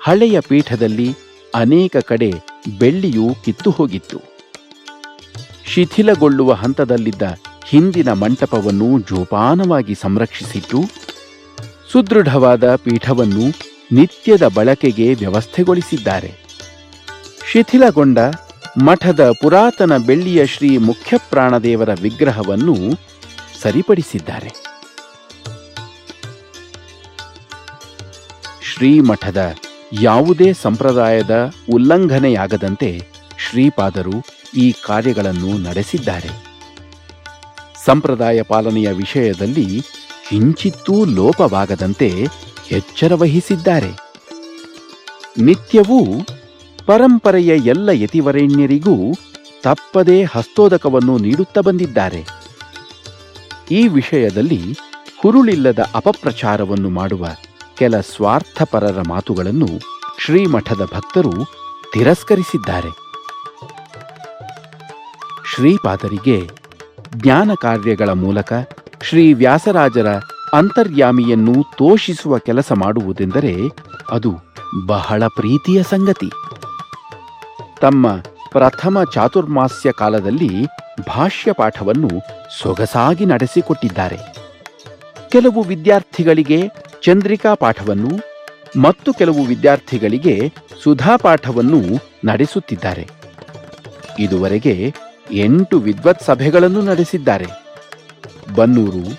ಹಳೆಯ 0.00 0.40
ಪೀಠದಲ್ಲಿ 0.40 1.14
ಅನೇಕ 1.54 1.96
ಕಡೆ 1.96 2.32
ಬೆಳ್ಳಿಯು 2.78 3.34
ಕಿತ್ತು 3.44 3.70
ಹೋಗಿತ್ತು. 3.70 4.20
ಶಿಥಿಲಗೊಳ್ಳುವ 5.64 6.52
ಹಂತದಲ್ಲಿದ್ದ 6.52 7.22
ಹಿಂದಿನ 7.68 8.12
ಮಂಟಪವನ್ನು 8.12 9.00
ಜೋಪಾನವಾಗಿ 9.00 9.94
ಸಂರಕ್ಷಿಸಿಟ್ಟು 9.94 10.82
ಸುದೃಢವಾದ 11.92 12.76
ಪೀಠವನ್ನು 12.76 13.48
ನಿತ್ಯದ 13.92 14.48
ಬಳಕೆಗೆ 14.48 15.14
ವ್ಯವಸ್ಥೆಗೊಳಿಸಿದ್ದಾರೆ. 15.14 16.32
ಶಿಥಿಲಗೊಂಡ 17.52 18.18
ಮಠದ 18.84 19.32
ಪುರಾತನ 19.42 19.96
ಬೆಳ್ಳಿಯ 19.96 20.46
ಶ್ರೀ 20.46 20.78
ಮುಖ್ಯಪ್ರಾಣದೇವರ 20.78 21.88
ವಿಗ್ರಹವನ್ನು 22.02 22.76
ಸರಿಪಡಿಸಿದ್ದಾರೆ. 23.62 24.50
ಶ್ರೀಮಠದ 28.74 29.40
ಯಾವುದೇ 30.02 30.52
ಸಂಪ್ರದಾಯದ 30.52 31.34
ಉಲ್ಲಂಘನೆಯಾಗದಂತೆ 31.72 32.90
ಶ್ರೀಪಾದರು 33.48 34.16
ಈ 34.56 34.74
ಕಾರ್ಯಗಳನ್ನು 34.86 35.58
ನಡೆಸಿದ್ದಾರೆ. 35.58 36.30
ಸಂಪ್ರದಾಯ 37.84 38.42
ಪಾಲನೆಯ 38.42 38.88
ವಿಷಯದಲ್ಲಿ 38.92 39.82
ಕಿಂಚಿತ್ತೂ 40.28 41.04
ಲೋಪವಾಗದಂತೆ 41.04 42.08
ಎಚ್ಚರ 42.70 43.12
ವಹಿಸಿದ್ದಾರೆ. 43.14 43.92
ನಿತ್ಯವೂ 45.38 45.98
ಪರಂಪರೆಯ 46.86 47.52
ಎಲ್ಲ 47.66 47.88
ಯತಿವರೇಣ್ಯರಿಗೂ 47.92 48.96
ತಪ್ಪದೇ 49.62 50.24
ಹಸ್ತೋದಕವನ್ನು 50.24 51.18
ನೀಡುತ್ತಾ 51.18 51.60
ಬಂದಿದ್ದಾರೆ. 51.60 52.41
ಈ 53.70 53.88
ವಿಷಯದಲ್ಲಿ 53.88 54.60
ಹುರುಳಿಲ್ಲದ 55.22 55.78
ಅಪಪ್ರಚಾರವನ್ನು 55.94 56.90
ಮಾಡುವ 56.90 57.26
ಕೆಲ 57.76 58.00
ಸ್ವಾರ್ಥಪರರ 58.00 59.02
ಮಾತುಗಳನ್ನು 59.08 59.68
ಶ್ರೀಮಠದ 60.18 60.88
ಭಕ್ತರು 60.94 61.32
ತಿರಸ್ಕರಿಸಿದ್ದಾರೆ. 61.92 62.88
ಶ್ರೀಪಾದರಿಗೆ 65.54 66.50
ಜ್ಞಾನ 67.16 67.50
ಕಾರ್ಯಗಳ 67.60 68.08
ಮೂಲಕ 68.08 68.52
ಶ್ರೀ 69.02 69.32
ವ್ಯಾಸರಾಜರ 69.32 70.12
ಅಂತರ್ಯಾಮಿಯನ್ನು 70.52 71.54
ತೋಷಿಸುವ 71.76 72.38
ಕೆಲಸ 72.38 72.72
ಮಾಡುವುದೆಂದರೆ 72.72 73.56
ಅದು 74.10 74.34
ಬಹಳ 74.86 75.26
ಪ್ರೀತಿಯ 75.26 75.82
ಸಂಗತಿ. 75.82 76.30
ತಮ್ಮ 77.80 78.06
ಪ್ರಥಮ 78.52 78.98
ಚಾತುರ್ಮಾಸ್ಯ 79.14 79.92
ಕಾಲದಲ್ಲಿ 79.92 80.66
ಭಾಷ್ಯ 81.08 81.52
ಪಾಠವನ್ನು 81.52 82.08
ಸೊಗಸಾಗಿ 82.62 83.24
ನಡೆಸಿಕೊಟ್ಟಿದ್ದಾರೆ. 83.24 84.18
ಕೆಲವು 85.28 85.62
ವಿದ್ಯಾರ್ಥಿಗಳಿಗೆ 85.62 86.70
ಚಂದ್ರಿಕಾ 87.02 87.54
ಪಾಠವನ್ನು 87.54 88.10
ಮತ್ತು 88.80 89.12
ಕೆಲವು 89.12 89.44
ವಿದ್ಯಾರ್ಥಿಗಳಿಗೆ 89.44 90.52
ಸುಧಾ 90.82 91.16
ಪಾಠವನ್ನು 91.16 91.80
ನಡೆಸುತ್ತಿದ್ದಾರೆ. 92.24 93.08
ಇದುವರೆಗೆ 94.18 94.94
ಎಂಟು 95.30 95.78
ವಿದ್ವತ್ 95.78 96.22
ಸಭೆಗಳನ್ನು 96.22 96.82
ನಡೆಸಿದ್ದಾರೆ. 96.82 97.46
ಬನ್ನೂರು, 98.54 99.18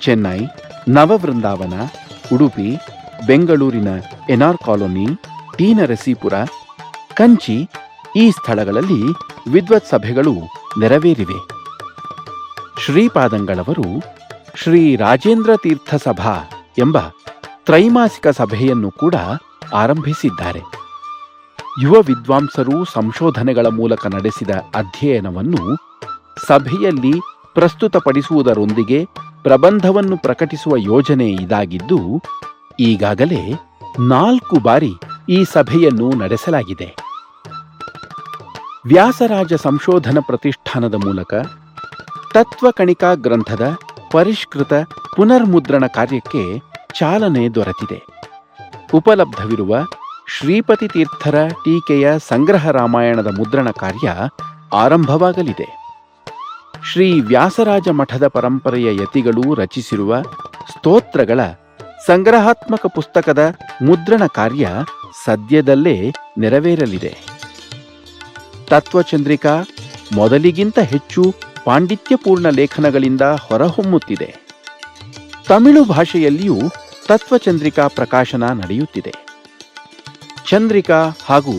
ಚೆನ್ನೈ, 0.00 0.40
ನವವೃಂದಾವನ, 0.88 1.72
ಉಡುಪಿ, 2.34 2.76
ಬೆಂಗಳೂರಿನ 3.26 3.88
NR 4.30 4.58
colony, 4.66 5.06
T 5.56 5.74
Narasipura, 5.74 6.34
Kanchi 7.14 7.70
ಈ 8.16 8.30
ಸ್ಥಳಗಳಲ್ಲಿ 8.30 9.02
ವಿದ್ವತ್ 9.50 9.90
ಸಭೆಗಳು 9.90 10.34
ನೆರವೇರಿವೆ. 10.78 11.38
ಶ್ರೀಪಾದಂಗಳವರು 12.78 14.00
ಶ್ರೀ 14.54 14.96
ರಾಜೇಂದ್ರ 14.96 15.56
ತೀರ್ಥ 15.56 15.94
ಸಭಾ 15.94 16.50
ಎಂಬ 16.78 16.98
ತ್ರೈಮಾಸಿಕ 17.64 18.28
ಸಭೆಯನ್ನು 18.28 18.90
ಕೂಡ 18.90 19.14
ಆರಂಭಿಸಿದ್ದಾರೆ. 19.72 20.60
ಯುವ 21.82 22.00
ವಿದ್ವಾಂಸರು 22.00 22.84
ಸಂಶೋಧನೆಗಳ 22.84 23.66
ಮೂಲಕ 23.66 24.06
ನಡೆಸಿದ 24.06 24.50
ಅಧ್ಯಯನವನ್ನು 24.50 25.76
ಸಭೆಯಲ್ಲಿ 26.46 27.20
ಪ್ರಸ್ತುತಪಡಿಸುವುದರೊಂದಿಗೆ 27.54 29.04
ಪ್ರಬಂಧವನ್ನು 29.42 30.16
ಪ್ರಕಟಿಸುವ 30.16 30.76
ಯೋಜನೆ 30.76 31.28
ಇದಾಗಿದ್ದು, 31.30 32.22
ಈಗಾಗಲೇ 32.80 33.52
ನಾಲ್ಕು 34.00 34.58
ಬಾರಿ 34.58 34.92
ಈ 35.28 35.44
ಸಭೆಯನ್ನು 35.44 36.10
ನಡೆಸಲಾಗಿದೆ. 36.10 37.09
ವ್ಯಾಸರಾಜ 38.86 39.52
ಸಂಶೋಧನ 39.54 40.18
ಪ್ರತಿಷ್ಠಾನದ 40.26 40.94
ಮೂಲಕ 40.94 41.34
ತತ್ವಕಣಿಕಾ 42.34 43.14
ಗ್ರಂಥದ 43.14 43.76
ಪರಿಷ್ಕೃತ 44.12 44.72
ಪುನರ್ಮುದ್ರಣ 45.16 45.86
ಕಾರ್ಯಕ್ಕೆ 45.86 46.58
ಚಾಲನೆ 46.98 47.48
ದೊರೆತಿದೆ. 47.48 48.06
ಉಪಲಬ್ಧವಿರುವ 48.94 49.76
ಶ್ರೀಪತಿ 50.38 50.88
ತೀರ್ಥರ 50.88 51.48
ಟೀಕೆಯ 51.48 52.18
ಸಂಗ್ರಹ 52.28 52.70
ರಾಮಾಯಣದ 52.70 53.26
ಮುದ್ರಣ 53.26 53.70
ಕಾರ್ಯ 53.70 54.14
ಆರಂಭವಾಗಲಿದೆ. 54.72 55.76
ಶ್ರೀ 56.92 57.20
ವ್ಯಾಸರಾಜ 57.20 57.88
ಮಠದ 57.88 58.26
ಪರಂಪರೆಯ 58.26 58.96
ಯತಿಗಳು 58.96 59.54
ರಚಿಸಿರುವ 59.54 60.22
ಸ್ತೋತ್ರಗಳ 60.70 61.40
ಸಂಗ್ರಹಾತ್ಮಕ 62.06 62.86
ಪುಸ್ತಕದ 62.86 63.54
ಮುದ್ರಣ 63.82 64.26
ಕಾರ್ಯ 64.26 64.68
ಸದ್ಯದಲ್ಲೇ 65.24 66.12
ನೆರವೇರಲಿದೆ. 66.38 67.29
ತತ್ವಚಂದ್ರಿಕಾ 68.70 69.62
ಮೊದಲಿಗಿಂತ 70.12 70.78
ಹೆಚ್ಚು 70.78 71.34
ಪಾಂಡಿತ್ಯಪೂರ್ಣ 71.64 72.48
ಲೇಖನಗಳಿಂದ 72.48 73.20
ಹೊರಹೊಮ್ಮುತ್ತಿದೆ. 73.20 74.36
ತಮಿಳು 75.48 75.84
ಭಾಷೆಯಲ್ಲಿಯೂ 75.84 76.60
ತತ್ವಚಂದ್ರಿಕಾ 77.08 77.86
ಪ್ರಕಾಶನ 77.88 78.42
ನಡೆಯುತ್ತಿದೆ. 78.52 79.14
ಚಂದ್ರಿಕಾ 80.48 81.10
ಹಾಗೂ 81.24 81.52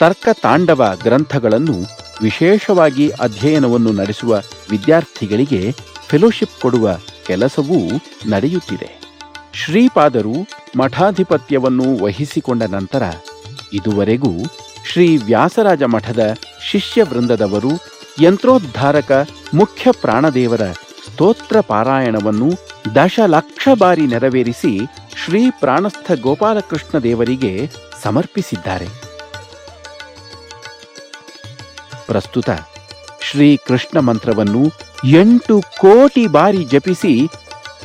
ತರ್ಕ 0.00 0.28
ತಾಂಡವ 0.42 0.98
ಗ್ರಂಥಗಳನ್ನು 1.02 1.76
ವಿಶೇಷವಾಗಿ 2.22 3.08
ಅಧ್ಯಯನವನ್ನು 3.08 3.92
ನಡೆಸುವ 3.92 4.42
ವಿದ್ಯಾರ್ಥಿಗಳಿಗೆ 4.70 5.74
ಫೆಲೋಶಿಪ್ 6.08 6.62
ಕೊಡುವ 6.62 6.98
ಕೆಲಸವೂ 7.26 7.78
ನಡೆಯುತ್ತಿದೆ. 8.26 9.00
ಶ್ರೀಪಾದರು 9.54 10.34
ಮಠಾಧಿಪತ್ಯವನ್ನು 10.76 12.04
ವಹಿಸಿಕೊಂಡ 12.04 12.62
ನಂತರ 12.62 13.02
ಇದುವರೆಗೂ 13.72 14.32
ಶ್ರೀ 14.92 15.16
ವ್ಯಾಸರಾಜ 15.16 15.82
ಮಠದ 15.82 16.36
ಶಿಷ್ಯ 16.70 17.02
ವೃಂದದವರು 17.02 17.70
ಯಂತ್ರೋದ್ಧಾರಕ 18.22 19.28
ಮುಖ್ಯ 19.54 19.92
ಪ್ರಾಣದೇವರ 19.92 20.72
ಸ್ತೋತ್ರ 20.72 21.60
ಪಾರಾಯಣವನ್ನು 21.60 22.52
ದಶಲಕ್ಷ 22.94 23.68
ಬಾರಿ 23.78 24.06
ನೆರವೇರಿಸಿ 24.06 24.80
ಶ್ರೀ 25.24 25.50
ಪ್ರಾಣಸ್ಥ 25.50 26.12
ಗೋಪಾಲಕೃಷ್ಣ 26.20 26.98
ದೇವರಿಗೆ 26.98 27.70
ಸಮರ್ಪಿಸಿದ್ದಾರೆ. 28.02 28.86
ಪ್ರಸ್ತುತ 32.06 32.50
ಶ್ರೀ 33.20 33.56
ಕೃಷ್ಣ 33.56 33.98
ಮಂತ್ರವನ್ನು 33.98 34.72
ಎಂಟು 35.08 35.60
ಕೋಟಿ 35.60 36.26
ಬಾರಿ 36.26 36.64
ಜಪಿಸಿ 36.64 37.28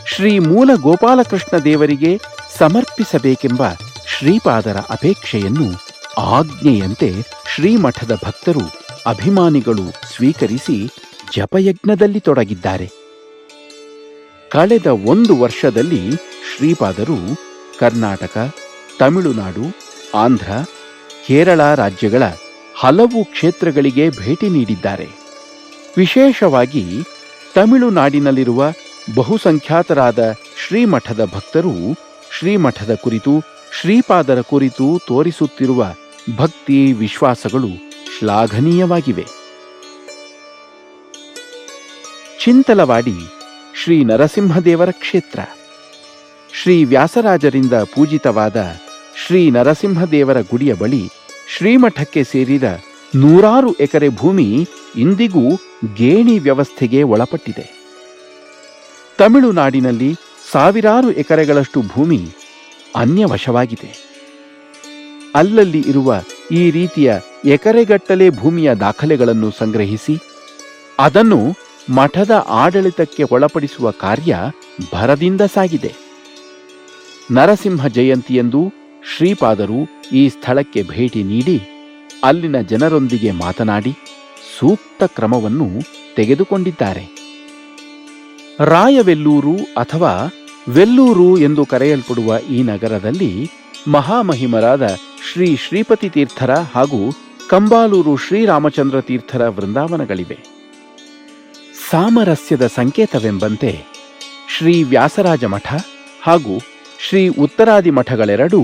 ಶ್ರೀ 0.05 0.39
ಮೂಲ 0.39 0.69
ಗೋಪಾಲಕೃಷ್ಣ 0.75 1.57
ದೇವರಿಗೆ 1.57 2.19
ಸಮರ್ಪಿಸಬೇಕೆಂಬ 2.57 3.63
ಶ್ರೀಪಾದರ 4.07 4.77
ಅಪೇಕ್ಷೆಯನ್ನು 4.89 5.88
ಆಜ್ಞೆಯಂತೆ 6.19 7.13
ಶ್ರೀಮಠದ 7.55 8.19
ಭಕ್ತರು 8.25 8.61
ಅಭಿಮಾನಿಗಳು 9.05 10.15
ಸ್ವೀಕರಿಸಿ 10.15 10.91
ಜಪಯಜ್ಞದಲ್ಲಿ 11.35 12.19
ತೊಡಗಿದ್ದಾರೆ. 12.19 12.91
ಕಳೆದ 14.49 14.87
ಒಂದು 14.87 15.39
ವರ್ಷದಲ್ಲಿ 15.39 16.15
ಶ್ರೀಪಾದರು 16.15 17.37
ಕರ್ನಾಟಕ, 17.79 18.55
ತಮಿಳುನಾಡು, 18.99 19.77
ಆಂಧ್ರ, 20.15 20.51
ಕೇರಳ 21.27 21.75
ರಾಜ್ಯಗಳ 21.75 22.23
ಹಲವು 22.79 23.23
ಕ್ಷೇತ್ರಗಳಿಗೆ 23.23 24.09
ಭೇಟಿ 24.09 24.49
ನೀಡಿದ್ದಾರೆ. 24.49 25.07
ವಿಶೇಷವಾಗಿ 25.97 26.85
ತಮಿಳುನಾಡಿನಲ್ಲಿರುವ 27.55 28.71
ಬಹುಸಂಖ್ಯಾತರಾದ 29.15 30.31
ಶ್ರೀಮಠದ 30.31 31.29
ಭಕ್ತರು 31.35 31.93
ಶ್ರೀಮಠದ 32.39 32.93
ಕುರಿತು, 32.93 33.59
ಶ್ರೀಪಾದರ 33.81 34.41
ಕುರಿತು 34.41 34.99
ತೋರಿಸುತ್ತಿರುವ 35.07 35.85
ಭಕ್ತಿ 36.37 36.93
ವಿಶ್ವಾಸಗಳು 36.93 37.67
ಶ್ಲಾಘನೀಯವಾಗಿವೆ. 38.19 39.25
ಚಿಂತಲವಾಡಿ 42.43 43.15
ಶ್ರೀ 43.83 44.03
ನರಸಿಂಹದೇವರ 44.03 44.91
ಕ್ಷೇತ್ರ. 44.91 45.39
ಶ್ರೀ 46.61 46.83
ವ್ಯಾಸರಾಜರಿಂದ 46.83 47.73
ಪೂಜಿತವಾದ 47.73 48.75
ಶ್ರೀ 49.25 49.51
ನರಸಿಂಹದೇವರ 49.51 50.41
ಗುಡಿಯ 50.41 50.73
ಬಳಿ 50.73 51.09
ಶ್ರೀಮಠಕ್ಕೆ 51.57 52.23
ಸೇರಿದ 52.23 52.63
ನೂರಾರು 53.15 53.73
ಎಕರೆ 53.73 54.09
ಭೂಮಿ 54.09 54.67
ಇಂದಿಗೂ 54.95 55.55
ಗೇಣಿ 55.95 56.39
ವ್ಯವಸ್ಥೆಗೆ 56.39 57.03
ಒಳಪಟ್ಟಿದೆ. 57.03 57.79
ತಮಿಳುನಾಡಿನಲ್ಲಿ 59.17 60.15
ಸಾವಿರಾರು 60.51 61.11
ಎಕರೆಗಳಷ್ಟು 61.11 61.81
ಭೂಮಿ 61.81 62.27
ಅನ್ಯವಶವಾಗಿದೆ. 62.95 64.08
ಅಲ್ಲಲ್ಲಿ 65.35 65.81
ಇರುವ 65.91 66.09
ಈ 66.51 66.71
ರೀತಿಯ 66.71 67.09
ಎಕರೆಗಟ್ಟಲೆ 67.45 68.29
ಭೂಮಿಯ 68.29 68.69
ದಾಖಲೆಗಳನ್ನು 68.75 69.49
ಸಂಗ್ರಹಿಸಿ, 69.51 70.15
ಅದನ್ನು 70.99 71.41
ಮಠದ 71.97 72.33
ಆಡಳಿತಕ್ಕೆ 72.63 73.23
ಒಳಪಡಿಸುವ 73.23 73.91
ಕಾರ್ಯ 73.91 74.37
ಭರದಿಂದ 74.93 75.41
ಸಾಗಿದೆ. 75.55 75.91
ನರಸಿಂಹ 77.31 77.87
ಜಯಂತಿಯಂದು 77.87 78.61
ಶ್ರೀಪಾದರು 79.11 79.79
ಈ 80.11 80.29
ಸ್ಥಳಕ್ಕೆ 80.29 80.83
ಭೇಟಿ 80.83 81.23
ನೀಡಿ, 81.23 81.57
ಅಲ್ಲಿನ 82.23 82.57
ಜನರೊಂದಿಗೆ 82.61 83.31
ಮಾತನಾಡಿ 83.31 83.93
ಸೂಕ್ತ 84.57 85.03
ಕ್ರಮವನ್ನು 85.03 85.69
ತೆಗೆದುಕೊಂಡಿದ್ದಾರೆ. 86.15 87.05
ರಾಯವೆಲ್ಲೂರು 88.73 89.55
ಅಥವಾ 89.83 90.13
ವೆಲ್ಲೂರು 90.69 91.37
ಎಂದು 91.37 91.65
ಕರೆಯಲ್ಪಡುವ 91.65 92.39
ಈ 92.55 92.63
ನಗರದಲ್ಲಿ 92.63 93.31
ಮಹಾಮಹಿಮರಾದ 93.87 94.85
ಶ್ರೀ 95.23 95.55
ಶ್ರೀಪತಿ 95.55 96.09
ತೀರ್ಥರ 96.09 96.53
ಹಾಗೂ 96.53 97.13
ಕಂಬಾಲೂರು 97.49 98.17
ಶ್ರೀರಾಮಚಂದ್ರ 98.17 99.01
ತೀರ್ಥರ 99.01 99.47
ವೃಂದಾವನಗಳಿವೆ. 99.47 100.37
ಸಾಮರಸ್ಯದ 101.91 102.67
ಸಂಕೇತವೆಂಬಂತೆ 102.67 103.83
ಶ್ರೀ 104.57 104.83
ವ್ಯಾಸರಾಜ 104.83 105.43
ಮಠ 105.43 105.73
ಹಾಗೂ 106.21 106.61
ಶ್ರೀ 106.99 107.27
ಉತ್ತರಾದಿ 107.27 107.89
ಮಠಗಳೆರಡೂ 107.89 108.61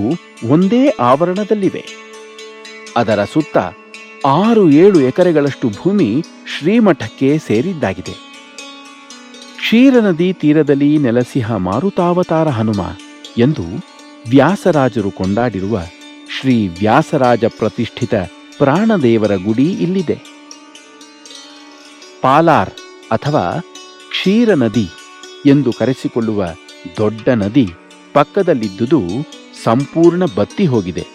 ಒಂದೇ 0.47 0.89
ಆವರಣದಲ್ಲಿವೆ. 0.89 1.85
ಅದರ 2.97 3.23
ಸುತ್ತ 3.23 3.57
ಆರು 4.25 4.69
ಏಳು 4.69 5.01
ಎಕರೆಗಳಷ್ಟು 5.01 5.69
ಭೂಮಿ 5.69 6.23
ಶ್ರೀಮಠಕ್ಕೆ 6.57 7.37
ಸೇರಿದ್ದಾಗಿದೆ. 7.37 8.25
ಕ್ಷೀರನದಿ 9.57 10.33
ತೀರದಲ್ಲಿ 10.33 10.97
ನೆಲಸಿಹ 10.97 11.51
ಮಾರುತಾವತಾರ 11.51 12.47
ಹನುಮ 12.47 12.81
ಎಂದು 13.37 13.63
ವ್ಯಾಸರಾಜರು 14.29 15.11
ಕೊಂಡಾಡಿರುವ 15.11 15.79
ಶ್ರೀ 16.45 16.67
ವ್ಯಾಸರಾಜ 16.67 17.45
ಪ್ರತಿಷ್ಠಿತ 17.45 18.13
ಪ್ರಾಣದೇವರ 18.58 19.36
ಗುಡಿ 19.36 19.71
ಇಲ್ಲಿದೆ. 19.71 20.21
ಪಾಲಾರ್ 22.21 22.69
ಅಥವಾ 23.12 23.60
ಕ್ಷೀರ 24.10 24.53
ನದಿ 24.53 24.88
ಎಂದು 25.45 25.73
ಕರೆಸಿಕೊಳ್ಳುವ 25.73 26.45
ದೊಡ್ಡ 26.97 27.29
ನದಿ 27.29 27.67
ಪಕ್ಕದಲ್ಲಿದ್ದುದು 28.13 29.01
ಸಂಪೂರ್ಣ 29.63 30.23
ಬತ್ತಿ 30.36 30.65
ಹೋಗಿದೆ. 30.65 31.08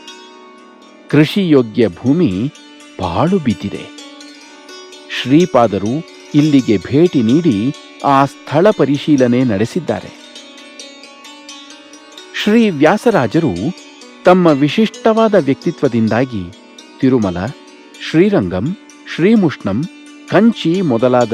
ಕೃಷಿಯೋಗ್ಯ 1.08 1.88
ಭೂಮಿ 1.88 2.52
ಬಾಳು 3.00 3.38
ಬಿದ್ದಿದೆ. 3.38 3.86
ಶ್ರೀಪಾದರು 5.22 6.06
ಇಲ್ಲಿಗೆ 6.34 6.78
ಭೇಟಿ 6.78 7.22
ನೀಡಿ 7.22 7.74
ಆ 8.04 8.24
ಸ್ಥಳ 8.24 8.70
ಪರಿಶೀಲನೆ 8.70 9.44
ನಡೆಸಿದ್ದಾರೆ. 9.44 10.10
ಶ್ರೀ 12.42 12.70
ವ್ಯಾಸರಾಜರು 12.70 13.54
ತಮ್ಮ 14.24 14.46
ವಿಶಿಷ್ಟವಾದ 14.46 15.34
ವ್ಯಕ್ತಿತ್ವದಿಂದಾಗಿ 15.34 16.44
ತಿರುಮಲ, 17.00 17.46
ಶ್ರೀರಂಗಂ, 18.10 18.76
ಶ್ರೀಮುಷ್ಣಂ, 19.14 19.84
ಕಂಚಿ 20.30 20.80
ಮೊದಲಾದ 20.80 21.32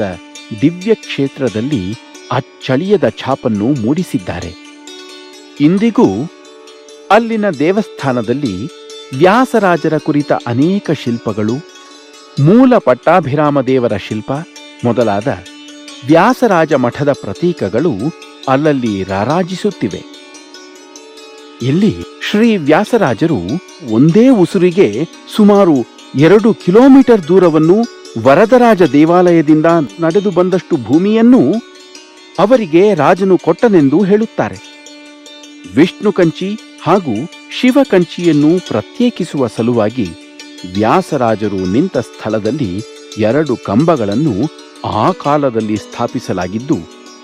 ದಿವ್ಯ 0.61 0.93
ಕ್ಷೇತ್ರದಲ್ಲಿ 0.93 1.93
ಅಚ್ಚಳಿಯದ 2.31 3.09
ಛಾಪನ್ನು 3.09 3.67
ಮೂಡಿಸಿದ್ದಾರೆ. 3.67 4.53
ಇಂದಿಗೂ 5.61 6.07
ಅಲ್ಲಿನ 7.11 7.49
ದೇವಸ್ಥಾನದಲ್ಲಿ 7.49 8.65
ವ್ಯಾಸರಾಜರ 9.17 9.97
ಕುರಿತ 9.97 10.31
ಅನೇಕ 10.47 10.91
ಶಿಲ್ಪಗಳು, 10.91 11.53
ಮೂಲ 12.39 12.77
ಪಟ್ಟಾಭಿರಾಮ 12.77 13.61
ದೇವರ 13.61 13.97
ಶಿಲ್ಪ 13.97 14.31
ಮೊದಲಾದ 14.85 15.27
ವ್ಯಾಸರಾಜ 16.07 16.73
ಮಠದ 16.73 17.11
ಪ್ರತೀಕಗಳು 17.11 17.93
ಅಲ್ಲಲ್ಲಿ 18.47 19.03
ರಾರಾಜಿಸುತ್ತಿವೆ. 19.03 20.01
ಇಲ್ಲಿ 21.61 21.95
ಶ್ರೀ 22.31 22.57
ವ್ಯಾಸರಾಜರು 22.57 23.37
ಒಂದೇ 23.89 24.29
ಉಸುರಿಗೆ 24.29 25.07
ಸುಮಾರು 25.35 25.75
ಎರಡು 26.15 26.53
ಕಿಲೋಮೀಟರ್ 26.53 27.27
ದೂರವನ್ನು 27.27 27.75
ವರದರಾಜ 28.23 28.83
ದೇವಾಲಯದಿಂದ 28.83 29.65
ನಡೆದು 29.99 30.31
ಬಂದಷ್ಟು 30.31 30.77
ಭೂಮಿಯನ್ನು 30.77 31.53
ಅವರಿಗೆ 32.39 32.93
ರಾಜನು 32.93 33.37
ಕೊಟ್ಟನೆಂದು 33.37 34.03
ಹೇಳುತ್ತಾರೆ. 34.03 34.57
ವಿಷ್ಣು 35.75 36.11
ಕಂಚಿ 36.11 36.59
ಹಾಗೂ 36.83 37.15
ಶಿವ 37.51 37.77
ಕಂಚಿಯನ್ನು 37.89 38.67
ಪ್ರತ್ಯೇಕಿಸುವ 38.67 39.47
ಸಲುವಾಗಿ 39.47 40.09
ವ್ಯಾಸರಾಜರು 40.73 41.71
ನಿಂತ 41.71 41.97
ಸ್ಥಳದಲ್ಲಿ 41.97 42.81
ಎರಡು 43.17 43.55
ಕಂಬಗಳನ್ನು 43.55 44.35
ಆ 44.85 45.11
ಕಾಲದಲ್ಲಿ 45.11 45.77
ಸ್ಥಾಪಿಸಲಾಗಿದ್ದು 45.77 46.77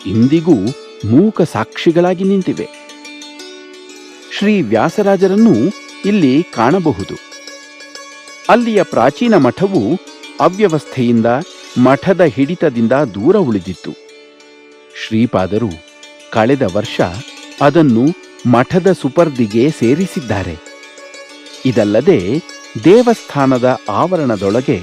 ಇಂದಿಗೂ 0.06 0.56
ಮೂಕ 1.06 1.42
ಸಾಕ್ಷಿಗಳಾಗಿ 1.42 2.24
ನಿಂತಿವೆ. 2.24 2.83
ಶ್ರೀ 4.38 4.62
ವ್ಯಾಸರಾಜರನ್ನು 4.62 5.54
ಇಲ್ಲಿ 6.06 6.44
ಕಾಣಬಹುದು. 6.44 7.16
ಅಲ್ಲಿಯ 8.50 8.84
ಪ್ರಾಚೀನ 8.84 9.36
ಮಠವು 9.38 10.00
ಅವ್ಯವಸ್ಥೆಯಿಂದ, 10.42 11.26
ಮಠದ 11.78 12.22
ಹಿಡಿತದಿಂದ 12.22 12.92
ದೂರ 12.92 13.36
ಉಳಿದಿತ್ತು. 13.36 13.92
ಶ್ರೀಪಾದರು 15.08 15.70
ಕಳೆದ 16.32 16.62
ವರ್ಷ 16.76 17.02
ಅದನ್ನು 17.62 18.06
ಮಠದ 18.52 18.92
ಸುಪರ್ದಿಗೆ 18.92 19.70
ಸೇರಿಸಿದ್ದಾರೆ. 19.70 20.58
ಇದಲ್ಲದೆ 21.66 22.20
ದೇವಸ್ಥಾನದ 22.84 23.80
ಆವರಣದೊಳಗೆ 23.90 24.82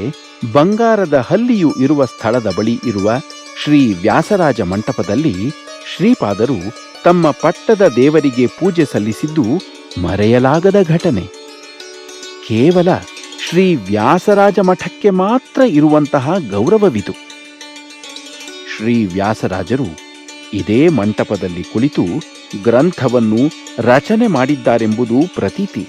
ಬಂಗಾರದ 0.53 1.17
ಹಲ್ಲಿಯು 1.17 1.75
ಇರುವ 1.81 2.05
ಸ್ಥಳದ 2.05 2.53
ಬಳಿ 2.57 2.79
ಇರುವ 2.87 3.19
ಶ್ರೀ 3.65 3.95
ವ್ಯಾಸರಾಜ 3.95 4.61
ಮಂಟಪದಲ್ಲಿ 4.61 5.51
ಶ್ರೀಪಾದರು 5.97 6.90
ತಮ್ಮ 7.05 7.31
ಪಟ್ಟದ 7.31 7.93
ದೇವರಿಗೆ 7.97 8.47
ಪೂಜೆ 8.47 8.85
ಸಲ್ಲಿಸಿದ್ದು 8.85 9.45
ಮರೆಯಲಾಗದ 10.03 10.77
ಘಟನೆ. 10.89 11.23
ಕೇವಲ 12.49 12.89
ಶ್ರೀ 13.49 13.75
ವ್ಯಾಸರಾಜ 13.75 14.59
ಮಠಕ್ಕೆ 14.59 15.11
ಮಾತ್ರ 15.11 15.63
ಇರುವಂತಹ 15.63 16.35
ಗೌರವವಿದು. 16.51 17.13
ಶ್ರೀ 18.77 19.05
ವ್ಯಾಸರಾಜರು 19.05 19.87
ಇದೇ 20.55 20.89
ಮಂಟಪದಲ್ಲಿ 20.89 21.63
ಕುಳಿತು 21.63 22.05
ಗ್ರಂಥವನ್ನು 22.63 23.51
ರಚನೆ 23.79 24.27
ಮಾಡಿದ್ದಾರೆಂಬುದು 24.27 25.35
ಪ್ರತೀತಿ. 25.35 25.87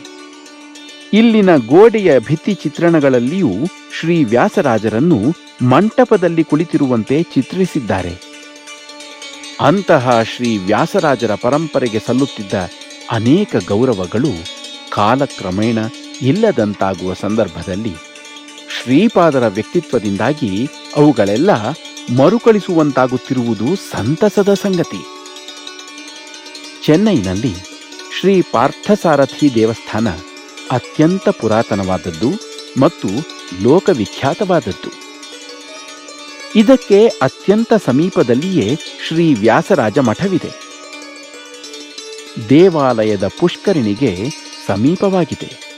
ಇಲ್ಲಿನ 1.13 1.55
ಗೋಡೆಯ 1.55 2.19
ಭಿತ್ತಿ 2.19 2.53
ಚಿತ್ರಣಗಳಲ್ಲಿಯೂ 2.53 3.51
ಶ್ರೀ 3.99 4.23
ವ್ಯಾಸರಾಜರನ್ನು 4.23 5.19
ಮಂಟಪದಲ್ಲಿ 5.65 6.43
ಕುಳಿತಿರುವಂತೆ 6.43 7.23
ಚಿತ್ರಿಸಿದ್ದಾರೆ. 7.23 8.30
ಅಂತಹ 9.61 10.21
ಶ್ರೀ 10.21 10.57
ವ್ಯಾಸರಾಜರ 10.57 11.35
ಪರಂಪರೆಗೆ 11.35 11.99
ಸಲ್ಲುತ್ತಿದ್ದ 11.99 12.53
ಅನೇಕ 13.11 13.55
ಗೌರವಗಳು 13.67 14.29
ಕಾಲಕ್ರಮೇಣ 14.89 15.77
ಇಲ್ಲದಂತಾಗುವ 16.21 17.13
ಸಂದರ್ಭದಲ್ಲಿ 17.13 17.95
ಶ್ರೀಪಾದರ 18.81 19.47
ವ್ಯಕ್ತಿತ್ವದಿಂದಾಗಿ 19.47 20.69
ಅವುಗಳೆಲ್ಲ 20.95 21.49
ಮರುಕಳಿಸುವಂತಾಗುತ್ತಿರುವುದು 22.17 23.75
ಸಂತಸದ 23.75 24.53
ಸಂಗತಿ. 24.53 25.05
ಚೆನ್ನೈನಲ್ಲಿ 26.85 27.55
ಶ್ರೀ 28.19 28.41
ಪಾರ್ಥಸಾರಥಿ 28.41 29.55
ದೇವಸ್ಥಾನ 29.55 30.09
ಅತ್ಯಂತ 30.71 31.29
ಪುರಾತನವಾದದ್ದು 31.29 32.29
ಮತ್ತು 32.81 33.07
ಲೋಕವಿಖ್ಯಾತವಾದದ್ದು. 33.63 35.10
ಇದಕ್ಕೆ 36.55 37.07
ಅತ್ಯಂತ 37.07 37.73
ಸಮೀಪದಲ್ಲಿಯೇ 37.85 38.75
ಶ್ರೀ 39.07 39.33
ವ್ಯಾಸರಾಜ 39.33 39.99
ಮಠವಿದೆ. 39.99 40.51
ದೇವಾಲಯದ 42.49 43.27
ಪುಷ್ಕರಿಣಿಗೆ 43.27 44.29
ಸಮೀಪವಾಗಿದೆ. 44.67 45.71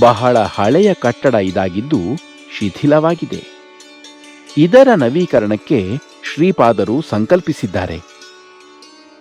ಬಹಳ 0.00 0.38
ಹಳೆಯ 0.38 0.94
ಕಟ್ಟಡ 0.94 1.34
ಇದಾಗಿದ್ದು 1.34 1.98
ಶಿಥಿಲವಾಗಿದೆ. 2.58 3.44
ಇದರ 4.58 4.88
ನವೀಕರಣಕ್ಕೆ 4.96 5.96
ಶ್ರೀಪಾದರು 6.34 7.04
ಸಂಕಲ್ಪಿಸಿದ್ದಾರೆ. 7.08 8.00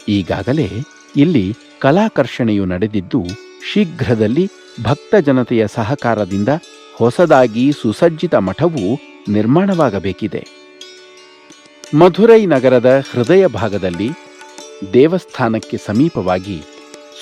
ಈಗಾಗಲೇ 0.08 0.70
ಇಲ್ಲಿ 1.16 1.54
ಕಲಾಕರ್ಷಣೆಯು 1.80 2.66
ನಡೆದಿದ್ದು 2.66 3.24
ಶೀಘ್ರದಲ್ಲಿ 3.74 4.50
ಭಕ್ತ 4.84 5.16
ಜನತೆಯ 5.16 5.68
ಸಹಕಾರದಿಂದ 5.68 6.50
ಹೊಸದಾಗಿ 7.00 7.72
ಸುಸಜ್ಜಿತ 7.72 8.36
ಮಠವು 8.36 9.00
ನಿರ್ಮಾಣವಾಗಬೇಕಿದೆ. 9.30 10.48
ಮಧುರೈ 11.94 12.46
ನಗರದ 12.46 13.04
ಹೃದಯ 13.12 13.48
ಭಾಗದಲ್ಲಿ 13.48 14.10
ದೇವಸ್ಥಾನಕ್ಕೆ 14.94 15.78
ಸಮೀಪವಾಗಿ 15.78 16.62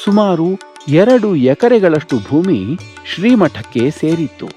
ಸುಮಾರು 0.03 0.47
ಎರಡು 0.89 1.35
ಎಕರೆಗಳಷ್ಟು 1.35 2.19
ಭೂಮಿ 2.19 2.77
ಶ್ರೀಮಠಕ್ಕೆ 3.15 3.91
ಸೇರಿತ್ತು. 3.91 4.49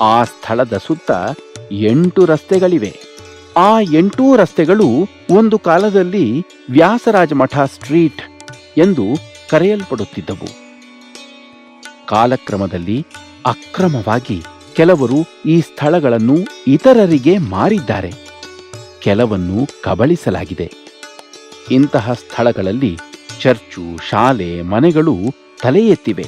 ಆ 0.00 0.24
ಸ್ಥಳದ 0.24 0.76
ಸುತ್ತ 0.86 1.10
ಎಂಟು 1.72 2.24
ರಸ್ತೆಗಳಿವೆ. 2.24 2.94
ಆ 3.56 3.80
ಎಂಟೂ 3.80 4.36
ರಸ್ತೆಗಳು 4.36 4.88
ಒಂದು 5.30 5.58
ಕಾಲದಲ್ಲಿ 5.58 6.46
ವ್ಯಾಸರಾಜ 6.70 7.32
ಮಠ 7.32 7.58
ಸ್ಟ್ರೀಟ್ 7.58 8.22
ಎಂದು 8.78 9.04
ಕರೆಯಲ್ಪಡುತ್ತಿದ್ದವು. 9.50 10.66
ಕಾಲಕ್ರಮದಲ್ಲಿ 12.06 13.06
ಅಕ್ರಮವಾಗಿ 13.46 14.42
ಕೆಲವರು 14.74 15.16
ಈ 15.46 15.60
ಸ್ಥಳಗಳನ್ನು 15.60 16.36
ಇತರರಿಗೆ 16.66 17.38
ಮಾರಿದ್ದಾರೆ. 17.38 18.12
ಕೆಲವನ್ನು 19.00 19.82
ಕಬಳಿಸಲಾಗಿದೆ. 19.82 20.72
ಇಂತಹ 21.70 22.12
ಸ್ಥಳಗಳಲ್ಲಿ 22.12 22.98
ಚರ್ಚು, 23.40 24.08
ಶಾಲೆ, 24.10 24.62
ಮನೆಗಳು 24.62 25.16
ತಲೆ 25.62 25.86
ಎತ್ತಿವೆ 25.86 26.26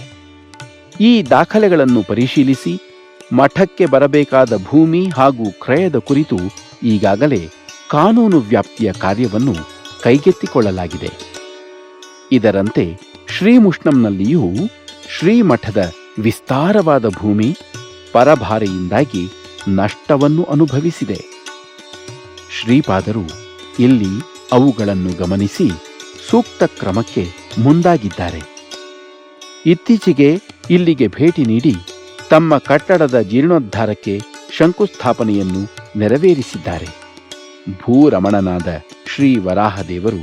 ಈ 1.01 1.23
ದಾಖಲೆಗಳನ್ನು 1.31 2.03
ಪರಿಶೀಲಿಸಿ 2.03 2.81
ಮಠಕ್ಕೆ 3.33 3.87
ಬರಬೇಕಾದ 3.87 4.53
ಭೂಮಿ 4.65 5.09
ಹಾಗೂ 5.09 5.51
ಕ್ರಯದ 5.51 5.97
ಕುರಿತು 5.97 6.37
ಈಗಾಗಲೇ 6.83 7.49
ಕಾನೂನು 7.91 8.41
ವ್ಯಾಪ್ತಿಯ 8.41 8.93
ಕಾರ್ಯವನ್ನು 8.93 9.55
ಕೈಗೆತ್ತಿಕೊಳ್ಳಲಾಗಿದೆ. 10.03 11.11
ಇದರಂತೆ 12.33 13.01
ಶ್ರೀಮುಷ್ಣಂನಲ್ಲಿಯೂ 13.39 14.43
ಶ್ರೀಮಠದ 15.19 15.93
ವಿಸ್ತಾರವಾದ 16.19 17.09
ಭೂಮಿ 17.09 17.57
ಪರಭಾರೆಯಿಂದಾಗಿ 18.13 19.25
ನಷ್ಟವನ್ನು 19.69 20.45
ಅನುಭವಿಸಿದೆ. 20.45 21.19
ಶ್ರೀಪಾದರು 22.61 23.25
ಇಲ್ಲಿ 23.79 24.13
ಅವುಗಳನ್ನು 24.53 25.19
ಗಮನಿಸಿ 25.19 25.69
ಸೂಕ್ತ 26.31 26.63
ಕ್ರಮಕ್ಕೆ 26.63 27.25
ಮುಂದಾಗಿದ್ದಾರೆ. 27.59 28.43
ಇತ್ತೀಚೆಗೆ 29.67 30.43
ಇಲ್ಲಿಗೆ 30.71 31.09
ಭೇಟಿ 31.09 31.43
ನೀಡಿ 31.43 31.75
ತಮ್ಮ 32.31 32.59
ಕಟ್ಟಡದ 32.59 33.21
ಜೀರ್ಣೋದ್ಧಾರಕ್ಕೆ 33.21 34.21
ಶಂಕುಸ್ಥಾಪನೆಯನ್ನು 34.57 35.63
ನೆರವೇರಿಸಿದ್ದಾರೆ. 35.99 36.89
ಭೂರಮಣನಾದ 37.83 38.69
ಶ್ರೀ 39.15 39.37
ವರಾಹದೇವರು 39.37 40.23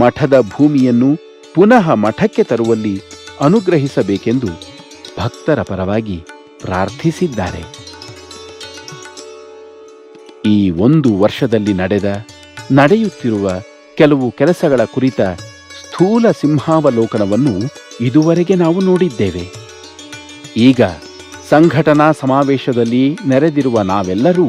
ಮಠದ 0.00 0.40
ಭೂಮಿಯನ್ನು 0.40 1.10
ಪುನಃ 1.54 1.94
ಮಠಕ್ಕೆ 1.94 2.42
ತರುವಲ್ಲಿ 2.42 3.00
ಅನುಗ್ರಹಿಸಬೇಕೆಂದು 3.40 4.75
ಭಕ್ತರ 5.18 5.62
ಪರವಾಗಿ 5.62 6.22
ಪ್ರಾರ್ಥಿಸಿದ್ದಾರೆ. 6.60 7.86
ಈ 10.46 10.70
ಒಂದು 10.70 11.18
ವರ್ಷದಲ್ಲಿ 11.18 11.74
ನಡೆದ, 11.74 12.26
ನಡೆಯುತ್ತಿರುವ 12.72 13.50
ಕೆಲವು 13.96 14.30
ಕೆಲಸಗಳ 14.30 14.84
ಕುರಿತ 14.84 15.20
ಸ್ಥೂಲ 15.20 16.30
ಸಿಂಹಾವಲೋಕನವನ್ನು 16.30 17.54
ಇದುವರೆಗೆ 18.00 18.54
ನಾವು 18.54 18.80
ನೋಡಿದ್ದೇವೆ. 18.80 19.52
ಈಗ 20.56 20.80
ಸಂಘಟನಾ 21.48 22.12
ಸಮಾವೇಶದಲ್ಲಿ 22.12 23.18
ನೆರೆದಿರುವ 23.28 23.82
ನಾವೆಲ್ಲರೂ 23.82 24.48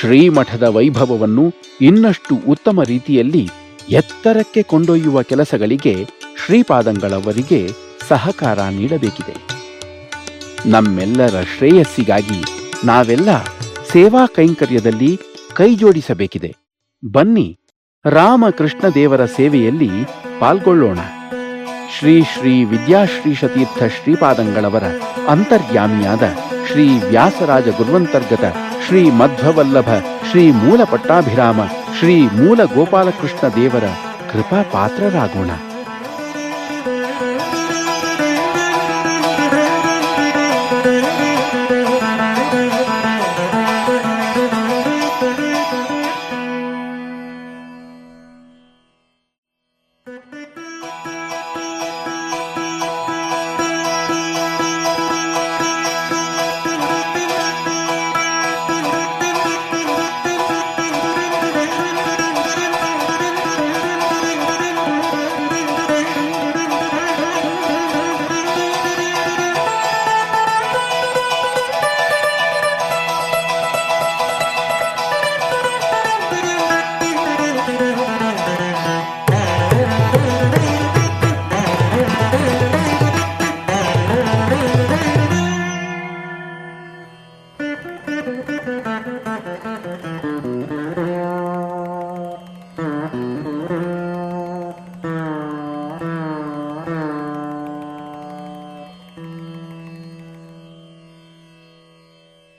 ಶ್ರೀಮಠದ 0.00 0.62
ವೈಭವವನ್ನು 0.62 1.52
ಇನ್ನಷ್ಟು 1.80 2.36
ಉತ್ತಮ 2.48 2.82
ರೀತಿಯಲ್ಲಿ 2.82 3.48
ಎತ್ತರಕ್ಕೆ 3.88 4.62
ಕೊಂಡೊಯ್ಯುವ 4.62 5.22
ಕೆಲಸಗಳಿಗೆ 5.22 6.04
ಶ್ರೀಪಾದಂಗಳವರಿಗೆ 6.46 7.70
ಸಹಕಾರ 8.08 8.62
ನೀಡಬೇಕಿದೆ. 8.62 9.49
ನಮ್ಮೆಲ್ಲರ 10.66 11.42
ಶ್ರೇಯಸ್ಸಿಗಾಗಿ 11.58 12.44
ನಾವೆಲ್ಲ 12.84 13.44
ಸೇವಾ 13.92 14.26
ಕೈಂಕರ್ಯದಲ್ಲಿ 14.26 15.20
ಕೈಜೋಡಿಸಬೇಕಿದೆ. 15.54 16.56
ಬನ್ನಿ 17.12 17.58
ರಾಮಕೃಷ್ಣ 18.04 18.88
ದೇವರ 18.88 19.24
ಸೇವೆಯಲ್ಲಿ 19.24 19.90
ಪಾಲ್ಗೊಳ್ಳೋಣ. 20.40 20.98
ಶ್ರೀ 21.98 22.22
ಶ್ರೀ 22.22 22.64
ವಿದ್ಯಾಶ್ರೀ 22.64 23.34
ಶತೀರ್ಥ 23.34 23.82
ಶ್ರೀಪಾದಂಗಳವರ 23.82 24.84
ಅಂತರ್ಯಾಮಿಯಾದ 25.28 26.22
ಶ್ರೀ 26.70 26.98
ವ್ಯಾಸರಾಜ 26.98 27.68
ಗುರುವಂತರ್ಗತ 27.68 28.44
ಶ್ರೀ 28.86 29.10
ಮಧ್ವವಲ್ಲಭ 29.10 29.88
ಶ್ರೀ 30.30 30.50
ಮೂಲ 30.50 30.84
ಪಟ್ಟಾಭಿರಾಮ 30.84 31.64
ಶ್ರೀ 31.98 32.22
ಮೂಲ 32.22 32.64
ಗೋಪಾಲಕೃಷ್ಣ 32.64 33.48
ದೇವರ 33.48 33.84
ಕೃಪಾ 34.32 34.62
ಪಾತ್ರರಾಗೋಣ. 34.62 35.50